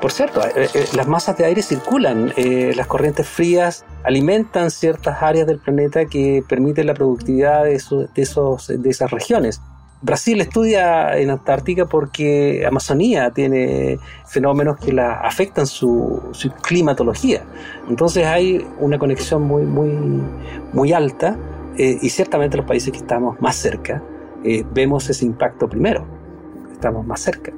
Por 0.00 0.12
cierto, 0.12 0.46
eh, 0.46 0.68
eh, 0.74 0.84
las 0.94 1.08
masas 1.08 1.38
de 1.38 1.46
aire 1.46 1.62
circulan, 1.62 2.32
eh, 2.36 2.72
las 2.76 2.86
corrientes 2.86 3.26
frías 3.26 3.84
alimentan 4.04 4.70
ciertas 4.70 5.22
áreas 5.22 5.46
del 5.46 5.58
planeta 5.58 6.04
que 6.04 6.44
permiten 6.46 6.86
la 6.86 6.94
productividad 6.94 7.64
de, 7.64 7.74
esas 7.74 9.10
regiones. 9.10 9.62
Brasil 10.02 10.40
estudia 10.42 11.16
en 11.16 11.30
Antártica 11.30 11.86
porque 11.86 12.66
Amazonía 12.66 13.30
tiene 13.30 13.98
fenómenos 14.26 14.76
que 14.78 14.92
la 14.92 15.14
afectan 15.14 15.66
su, 15.66 16.22
climatología. 16.62 17.42
Entonces 17.88 18.26
hay 18.26 18.66
una 18.78 18.98
conexión 18.98 19.42
muy, 19.42 20.92
alta 20.92 21.38
y 21.78 22.08
ciertamente 22.10 22.58
los 22.58 22.66
países 22.66 22.92
que 22.92 22.98
estamos 22.98 23.40
más 23.40 23.56
cerca 23.56 24.02
vemos 24.72 25.08
ese 25.08 25.24
impacto 25.24 25.66
primero. 25.68 26.06
Estamos 26.70 27.04
más 27.06 27.20
cerca. 27.20 27.52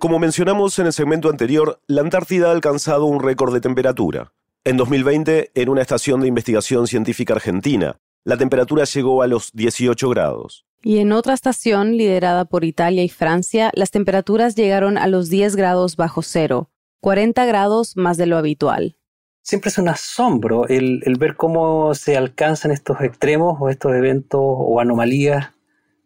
Como 0.00 0.18
mencionamos 0.18 0.78
en 0.78 0.86
el 0.86 0.94
segmento 0.94 1.28
anterior, 1.28 1.78
la 1.86 2.00
Antártida 2.00 2.48
ha 2.48 2.52
alcanzado 2.52 3.04
un 3.04 3.22
récord 3.22 3.52
de 3.52 3.60
temperatura. 3.60 4.32
En 4.64 4.78
2020, 4.78 5.50
en 5.54 5.68
una 5.68 5.82
estación 5.82 6.22
de 6.22 6.26
investigación 6.26 6.86
científica 6.86 7.34
argentina, 7.34 7.98
la 8.24 8.38
temperatura 8.38 8.84
llegó 8.84 9.20
a 9.20 9.26
los 9.26 9.52
18 9.52 10.08
grados. 10.08 10.64
Y 10.82 11.00
en 11.00 11.12
otra 11.12 11.34
estación, 11.34 11.98
liderada 11.98 12.46
por 12.46 12.64
Italia 12.64 13.04
y 13.04 13.10
Francia, 13.10 13.70
las 13.74 13.90
temperaturas 13.90 14.56
llegaron 14.56 14.96
a 14.96 15.06
los 15.06 15.28
10 15.28 15.54
grados 15.54 15.96
bajo 15.96 16.22
cero, 16.22 16.70
40 17.00 17.44
grados 17.44 17.94
más 17.98 18.16
de 18.16 18.24
lo 18.24 18.38
habitual. 18.38 18.96
Siempre 19.42 19.68
es 19.68 19.76
un 19.76 19.88
asombro 19.88 20.66
el, 20.66 21.02
ver 21.18 21.36
cómo 21.36 21.94
se 21.94 22.16
alcanzan 22.16 22.70
estos 22.70 23.02
extremos 23.02 23.58
o 23.60 23.68
estos 23.68 23.92
eventos 23.92 24.40
o 24.42 24.80
anomalías 24.80 25.50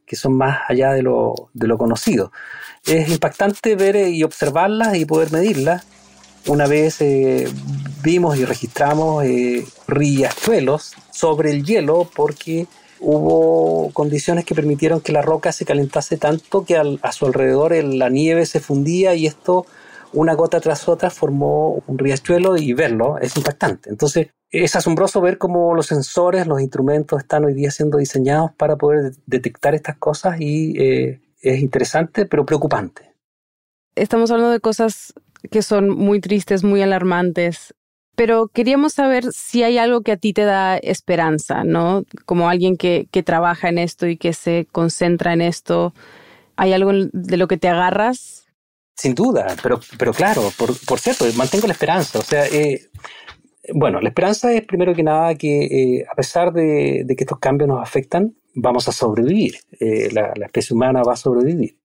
que 0.06 0.16
son 0.16 0.36
más 0.36 0.60
allá 0.68 0.92
de 0.92 1.02
lo, 1.02 1.50
de 1.54 1.66
lo 1.66 1.78
conocido. 1.78 2.32
Es 2.86 3.08
impactante 3.08 3.76
ver 3.76 3.96
y 3.96 4.22
observarlas 4.22 4.96
y 4.96 5.06
poder 5.06 5.32
medirlas 5.32 5.86
una 6.46 6.66
vez 6.66 7.00
eh, 7.00 7.48
vimos 8.02 8.36
y 8.36 8.44
registramos 8.44 9.24
eh, 9.24 9.64
riachuelos 9.88 10.92
sobre 11.10 11.50
el 11.50 11.64
hielo 11.64 12.08
porque 12.14 12.66
hubo 13.00 13.90
condiciones 13.92 14.44
que 14.44 14.54
permitieron 14.54 15.00
que 15.00 15.12
la 15.12 15.22
roca 15.22 15.52
se 15.52 15.64
calentase 15.64 16.18
tanto 16.18 16.64
que 16.64 16.76
a 16.76 17.12
su 17.12 17.26
alrededor 17.26 17.72
la 17.72 18.10
nieve 18.10 18.44
se 18.46 18.60
fundía 18.60 19.14
y 19.14 19.26
esto 19.26 19.66
una 20.14 20.34
gota 20.34 20.60
tras 20.60 20.88
otra 20.88 21.10
formó 21.10 21.82
un 21.86 21.98
riachuelo 21.98 22.56
y 22.56 22.72
verlo 22.72 23.18
es 23.18 23.36
impactante. 23.36 23.90
Entonces, 23.90 24.28
es 24.50 24.76
asombroso 24.76 25.20
ver 25.20 25.38
cómo 25.38 25.74
los 25.74 25.86
sensores, 25.86 26.46
los 26.46 26.60
instrumentos 26.60 27.20
están 27.20 27.44
hoy 27.44 27.54
día 27.54 27.70
siendo 27.70 27.98
diseñados 27.98 28.52
para 28.56 28.76
poder 28.76 29.12
detectar 29.26 29.74
estas 29.74 29.96
cosas 29.96 30.40
y 30.40 30.80
eh, 30.80 31.20
es 31.40 31.60
interesante, 31.60 32.24
pero 32.26 32.46
preocupante. 32.46 33.14
Estamos 33.96 34.30
hablando 34.30 34.52
de 34.52 34.60
cosas 34.60 35.12
que 35.50 35.62
son 35.62 35.90
muy 35.90 36.20
tristes, 36.20 36.64
muy 36.64 36.82
alarmantes, 36.82 37.74
pero 38.16 38.48
queríamos 38.48 38.94
saber 38.94 39.24
si 39.32 39.64
hay 39.64 39.78
algo 39.78 40.02
que 40.02 40.12
a 40.12 40.16
ti 40.16 40.32
te 40.32 40.44
da 40.44 40.76
esperanza, 40.76 41.64
¿no? 41.64 42.04
Como 42.24 42.48
alguien 42.48 42.76
que, 42.76 43.08
que 43.10 43.22
trabaja 43.24 43.68
en 43.68 43.78
esto 43.78 44.06
y 44.06 44.16
que 44.16 44.32
se 44.32 44.68
concentra 44.70 45.32
en 45.32 45.42
esto, 45.42 45.92
¿hay 46.56 46.72
algo 46.72 46.92
de 47.12 47.36
lo 47.36 47.48
que 47.48 47.56
te 47.56 47.68
agarras? 47.68 48.43
Sin 48.96 49.14
duda, 49.14 49.56
pero, 49.62 49.80
pero 49.98 50.12
claro, 50.12 50.52
por, 50.56 50.72
por 50.86 51.00
cierto, 51.00 51.24
mantengo 51.36 51.66
la 51.66 51.72
esperanza. 51.72 52.20
O 52.20 52.22
sea, 52.22 52.46
eh, 52.46 52.90
bueno, 53.72 54.00
la 54.00 54.08
esperanza 54.08 54.52
es 54.52 54.62
primero 54.66 54.94
que 54.94 55.02
nada 55.02 55.34
que 55.34 55.64
eh, 55.64 56.06
a 56.10 56.14
pesar 56.14 56.52
de, 56.52 57.04
que 57.08 57.24
estos 57.24 57.38
cambios 57.38 57.68
nos 57.68 57.80
afectan, 57.80 58.34
vamos 58.54 58.88
a 58.88 58.92
sobrevivir. 58.92 59.56
Eh, 59.80 60.10
la, 60.12 60.32
especie 60.44 60.74
humana 60.74 61.02
va 61.02 61.14
a 61.14 61.16
sobrevivir. 61.16 61.76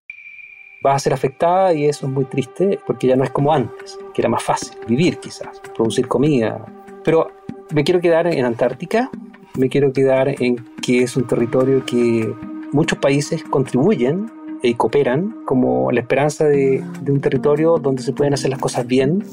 Va 0.86 0.94
a 0.94 1.00
ser 1.00 1.14
afectada 1.14 1.74
y 1.74 1.86
eso 1.86 2.06
es 2.06 2.12
muy 2.12 2.26
triste 2.26 2.80
porque 2.86 3.08
ya 3.08 3.16
no 3.16 3.24
es 3.24 3.32
como 3.32 3.54
antes, 3.54 3.98
que 4.14 4.22
era 4.22 4.30
más 4.30 4.44
fácil 4.44 4.78
vivir 4.88 5.20
quizás, 5.20 5.60
producir 5.76 6.08
comida. 6.08 6.66
Pero 7.04 7.32
me 7.74 7.84
quiero 7.84 8.02
quedar 8.02 8.28
en 8.28 8.46
Antártica, 8.46 9.10
me 9.58 9.70
quiero 9.70 9.92
quedar 9.92 10.42
en 10.42 10.58
que 10.82 11.04
es 11.04 11.18
un 11.18 11.28
territorio 11.28 11.86
que 11.86 12.34
muchos 12.72 13.00
países 13.00 13.44
contribuyen 13.44 14.32
y 14.62 14.74
cooperan 14.76 15.44
como 15.46 15.92
la 15.92 16.02
esperanza 16.02 16.46
de, 16.46 16.84
un 17.08 17.22
territorio 17.22 17.78
donde 17.78 18.02
se 18.04 18.14
pueden 18.14 18.34
hacer 18.34 18.50
las 18.50 18.60
cosas 18.60 18.86
bien, 18.86 19.24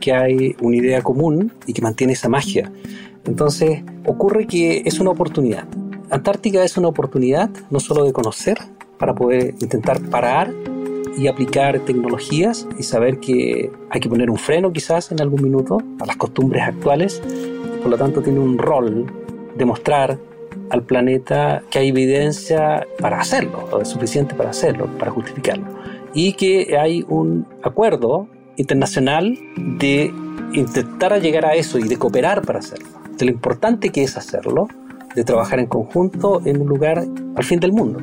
que 0.00 0.12
hay 0.12 0.56
una 0.60 0.76
idea 0.76 1.02
común 1.02 1.52
y 1.66 1.72
que 1.72 1.82
mantiene 1.82 2.12
esa 2.12 2.28
magia. 2.28 2.70
Entonces, 3.24 3.82
ocurre 4.06 4.46
que 4.46 4.82
es 4.84 5.00
una 5.00 5.10
oportunidad. 5.10 5.66
Antártica 6.10 6.62
es 6.62 6.76
una 6.76 6.88
oportunidad 6.88 7.50
no 7.70 7.80
solo 7.80 8.04
de 8.04 8.12
conocer, 8.12 8.58
para 8.98 9.14
poder 9.14 9.54
intentar 9.60 10.00
parar 10.08 10.52
y 11.16 11.26
aplicar 11.26 11.80
tecnologías 11.80 12.66
y 12.78 12.82
saber 12.82 13.20
que 13.20 13.70
hay 13.90 14.00
que 14.00 14.08
poner 14.08 14.30
un 14.30 14.38
freno 14.38 14.72
quizás 14.72 15.12
en 15.12 15.20
algún 15.20 15.42
minuto 15.42 15.78
a 16.00 16.06
las 16.06 16.16
costumbres 16.16 16.62
actuales. 16.62 17.22
Por 17.82 17.90
lo 17.90 17.96
tanto, 17.96 18.22
tiene 18.22 18.40
un 18.40 18.58
rol 18.58 19.06
de 19.56 19.64
mostrar 19.64 20.18
al 20.70 20.82
planeta 20.82 21.62
que 21.70 21.78
hay 21.78 21.88
evidencia 21.88 22.86
para 22.98 23.20
hacerlo, 23.20 23.68
o 23.70 23.80
es 23.80 23.88
suficiente 23.88 24.34
para 24.34 24.50
hacerlo, 24.50 24.86
para 24.98 25.10
justificarlo. 25.10 25.66
Y 26.14 26.34
que 26.34 26.76
hay 26.78 27.04
un 27.08 27.46
acuerdo 27.62 28.28
internacional 28.56 29.38
de 29.56 30.12
intentar 30.52 31.20
llegar 31.20 31.44
a 31.44 31.54
eso 31.54 31.78
y 31.78 31.88
de 31.88 31.96
cooperar 31.96 32.42
para 32.42 32.60
hacerlo. 32.60 32.88
De 33.18 33.26
lo 33.26 33.32
importante 33.32 33.90
que 33.90 34.02
es 34.02 34.16
hacerlo, 34.16 34.68
de 35.14 35.24
trabajar 35.24 35.58
en 35.58 35.66
conjunto 35.66 36.42
en 36.44 36.60
un 36.60 36.68
lugar 36.68 37.04
al 37.36 37.44
fin 37.44 37.60
del 37.60 37.72
mundo. 37.72 38.00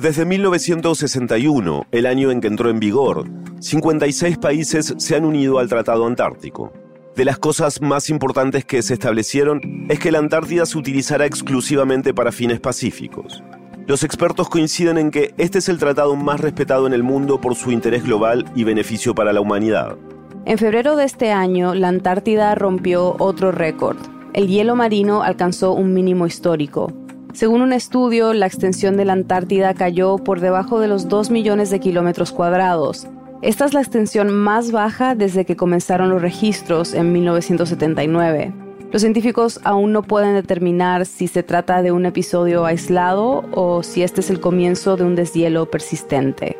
Desde 0.00 0.24
1961, 0.24 1.86
el 1.90 2.06
año 2.06 2.30
en 2.30 2.40
que 2.40 2.46
entró 2.46 2.70
en 2.70 2.78
vigor, 2.78 3.24
56 3.60 4.38
países 4.38 4.94
se 4.96 5.16
han 5.16 5.24
unido 5.24 5.58
al 5.58 5.68
Tratado 5.68 6.06
Antártico. 6.06 6.72
De 7.18 7.24
las 7.24 7.40
cosas 7.40 7.82
más 7.82 8.10
importantes 8.10 8.64
que 8.64 8.80
se 8.80 8.94
establecieron 8.94 9.86
es 9.88 9.98
que 9.98 10.12
la 10.12 10.20
Antártida 10.20 10.64
se 10.66 10.78
utilizará 10.78 11.26
exclusivamente 11.26 12.14
para 12.14 12.30
fines 12.30 12.60
pacíficos. 12.60 13.42
Los 13.88 14.04
expertos 14.04 14.48
coinciden 14.48 14.98
en 14.98 15.10
que 15.10 15.34
este 15.36 15.58
es 15.58 15.68
el 15.68 15.78
tratado 15.78 16.14
más 16.14 16.38
respetado 16.40 16.86
en 16.86 16.92
el 16.92 17.02
mundo 17.02 17.40
por 17.40 17.56
su 17.56 17.72
interés 17.72 18.04
global 18.04 18.44
y 18.54 18.62
beneficio 18.62 19.16
para 19.16 19.32
la 19.32 19.40
humanidad. 19.40 19.96
En 20.44 20.58
febrero 20.58 20.94
de 20.94 21.06
este 21.06 21.32
año, 21.32 21.74
la 21.74 21.88
Antártida 21.88 22.54
rompió 22.54 23.16
otro 23.18 23.50
récord. 23.50 23.96
El 24.32 24.46
hielo 24.46 24.76
marino 24.76 25.24
alcanzó 25.24 25.72
un 25.72 25.94
mínimo 25.94 26.24
histórico. 26.24 26.92
Según 27.32 27.62
un 27.62 27.72
estudio, 27.72 28.32
la 28.32 28.46
extensión 28.46 28.96
de 28.96 29.06
la 29.06 29.14
Antártida 29.14 29.74
cayó 29.74 30.18
por 30.18 30.38
debajo 30.38 30.78
de 30.78 30.86
los 30.86 31.08
2 31.08 31.30
millones 31.30 31.70
de 31.70 31.80
kilómetros 31.80 32.30
cuadrados, 32.30 33.08
esta 33.40 33.64
es 33.64 33.72
la 33.72 33.80
extensión 33.80 34.34
más 34.34 34.72
baja 34.72 35.14
desde 35.14 35.44
que 35.44 35.54
comenzaron 35.54 36.10
los 36.10 36.20
registros 36.20 36.92
en 36.92 37.12
1979. 37.12 38.52
Los 38.90 39.02
científicos 39.02 39.60
aún 39.64 39.92
no 39.92 40.02
pueden 40.02 40.34
determinar 40.34 41.06
si 41.06 41.28
se 41.28 41.42
trata 41.42 41.82
de 41.82 41.92
un 41.92 42.06
episodio 42.06 42.64
aislado 42.64 43.44
o 43.52 43.82
si 43.82 44.02
este 44.02 44.22
es 44.22 44.30
el 44.30 44.40
comienzo 44.40 44.96
de 44.96 45.04
un 45.04 45.14
deshielo 45.14 45.70
persistente. 45.70 46.58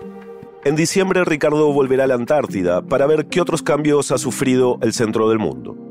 En 0.65 0.77
diciembre 0.77 1.25
Ricardo 1.25 1.73
volverá 1.73 2.05
a 2.05 2.07
la 2.07 2.15
Antártida 2.15 2.83
para 2.83 3.07
ver 3.07 3.27
qué 3.27 3.41
otros 3.41 3.63
cambios 3.63 4.13
ha 4.13 4.19
sufrido 4.19 4.79
el 4.83 4.93
centro 4.93 5.29
del 5.31 5.39
mundo. 5.39 5.88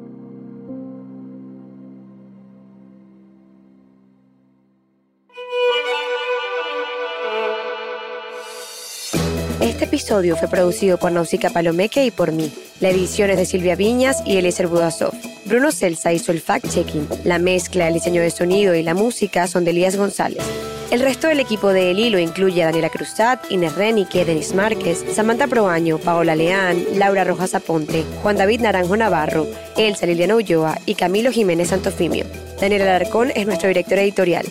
Episodio 9.98 10.38
fue 10.38 10.48
producido 10.48 11.00
por 11.00 11.12
Nausicaa 11.12 11.50
Palomeque 11.50 12.06
y 12.06 12.12
por 12.12 12.32
mí. 12.32 12.54
La 12.80 12.90
edición 12.90 13.32
es 13.32 13.38
de 13.38 13.48
Silvia 13.48 13.76
Viñas 13.76 14.22
y 14.28 14.38
Eliezer 14.38 14.68
Budasov. 14.68 15.12
Bruno 15.46 15.72
Celsa 15.72 16.14
hizo 16.14 16.32
el 16.32 16.40
fact-checking. 16.40 17.24
La 17.24 17.40
mezcla, 17.40 17.88
el 17.88 17.96
diseño 17.96 18.22
de 18.22 18.30
sonido 18.30 18.76
y 18.76 18.84
la 18.84 18.94
música 18.94 19.48
son 19.48 19.66
de 19.66 19.72
Elías 19.72 19.96
González. 19.96 20.44
El 20.92 21.00
resto 21.00 21.30
del 21.30 21.40
equipo 21.40 21.74
de 21.74 21.90
El 21.90 21.98
Hilo 21.98 22.20
incluye 22.20 22.62
a 22.62 22.68
Daniela 22.68 22.92
Cruzat, 22.92 23.40
Inés 23.50 23.74
Renique, 23.74 24.24
Denis 24.24 24.54
Márquez, 24.54 25.04
Samantha 25.16 25.48
Proaño, 25.48 25.98
Paola 25.98 26.36
Leán, 26.36 26.86
Laura 26.94 27.24
Rojas 27.24 27.56
Aponte, 27.56 28.04
Juan 28.22 28.38
David 28.38 28.62
Naranjo 28.62 28.96
Navarro, 28.96 29.48
Elsa 29.78 30.06
Liliana 30.06 30.36
Ulloa 30.36 30.78
y 30.86 30.94
Camilo 30.94 31.32
Jiménez 31.32 31.70
Santofimio. 31.70 32.26
Daniela 32.62 32.86
Alarcón 32.86 33.32
es 33.34 33.48
nuestro 33.48 33.70
director 33.70 33.98
editorial. 33.98 34.46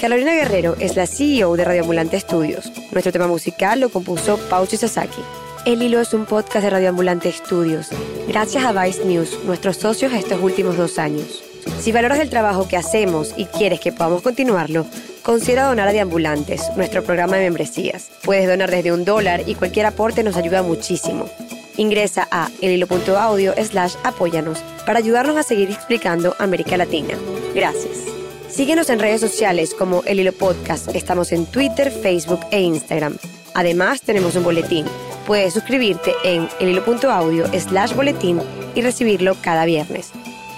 Carolina 0.00 0.32
Guerrero 0.32 0.76
es 0.80 0.96
la 0.96 1.06
CEO 1.06 1.56
de 1.56 1.64
Radioambulante 1.66 2.16
Estudios. 2.16 2.72
Nuestro 2.90 3.12
tema 3.12 3.26
musical 3.26 3.80
lo 3.80 3.90
compuso 3.90 4.38
Pauchi 4.48 4.78
Sasaki. 4.78 5.20
El 5.66 5.82
Hilo 5.82 6.00
es 6.00 6.14
un 6.14 6.24
podcast 6.24 6.64
de 6.64 6.70
Radioambulante 6.70 7.30
Studios, 7.30 7.88
gracias 8.26 8.64
a 8.64 8.72
Vice 8.72 9.04
News, 9.04 9.44
nuestros 9.44 9.76
socios 9.76 10.14
estos 10.14 10.40
últimos 10.40 10.78
dos 10.78 10.98
años. 10.98 11.44
Si 11.80 11.92
valoras 11.92 12.18
el 12.18 12.30
trabajo 12.30 12.66
que 12.66 12.78
hacemos 12.78 13.34
y 13.36 13.44
quieres 13.44 13.78
que 13.78 13.92
podamos 13.92 14.22
continuarlo, 14.22 14.86
considera 15.22 15.66
donar 15.66 15.88
a 15.88 15.92
Deambulantes, 15.92 16.62
nuestro 16.76 17.04
programa 17.04 17.36
de 17.36 17.44
membresías. 17.44 18.10
Puedes 18.22 18.48
donar 18.48 18.70
desde 18.70 18.92
un 18.92 19.04
dólar 19.04 19.42
y 19.46 19.54
cualquier 19.54 19.84
aporte 19.84 20.22
nos 20.22 20.36
ayuda 20.36 20.62
muchísimo. 20.62 21.28
Ingresa 21.76 22.26
a 22.30 22.48
elhilo.audio 22.62 23.52
slash 23.62 23.96
apóyanos 24.02 24.64
para 24.86 24.98
ayudarnos 24.98 25.36
a 25.36 25.42
seguir 25.42 25.70
explicando 25.70 26.34
América 26.38 26.78
Latina. 26.78 27.18
Gracias. 27.54 28.19
Síguenos 28.50 28.90
en 28.90 28.98
redes 28.98 29.20
sociales 29.20 29.74
como 29.74 30.02
El 30.04 30.20
Hilo 30.20 30.32
Podcast. 30.32 30.94
Estamos 30.94 31.32
en 31.32 31.46
Twitter, 31.46 31.90
Facebook 31.90 32.40
e 32.50 32.60
Instagram. 32.60 33.16
Además, 33.54 34.02
tenemos 34.02 34.34
un 34.34 34.44
boletín. 34.44 34.86
Puedes 35.26 35.54
suscribirte 35.54 36.12
en 36.24 36.48
elhilo.audio 36.58 37.46
slash 37.58 37.94
boletín 37.94 38.40
y 38.74 38.82
recibirlo 38.82 39.36
cada 39.40 39.64
viernes. 39.64 40.10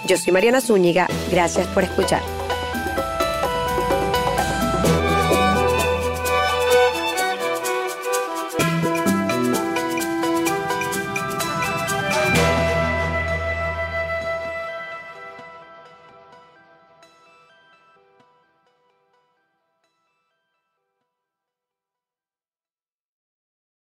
Yo 0.07 0.17
soy 0.17 0.33
Mariana 0.33 0.59
Zúñiga. 0.59 1.07
Gracias 1.31 1.67
por 1.67 1.83
escuchar. 1.83 2.42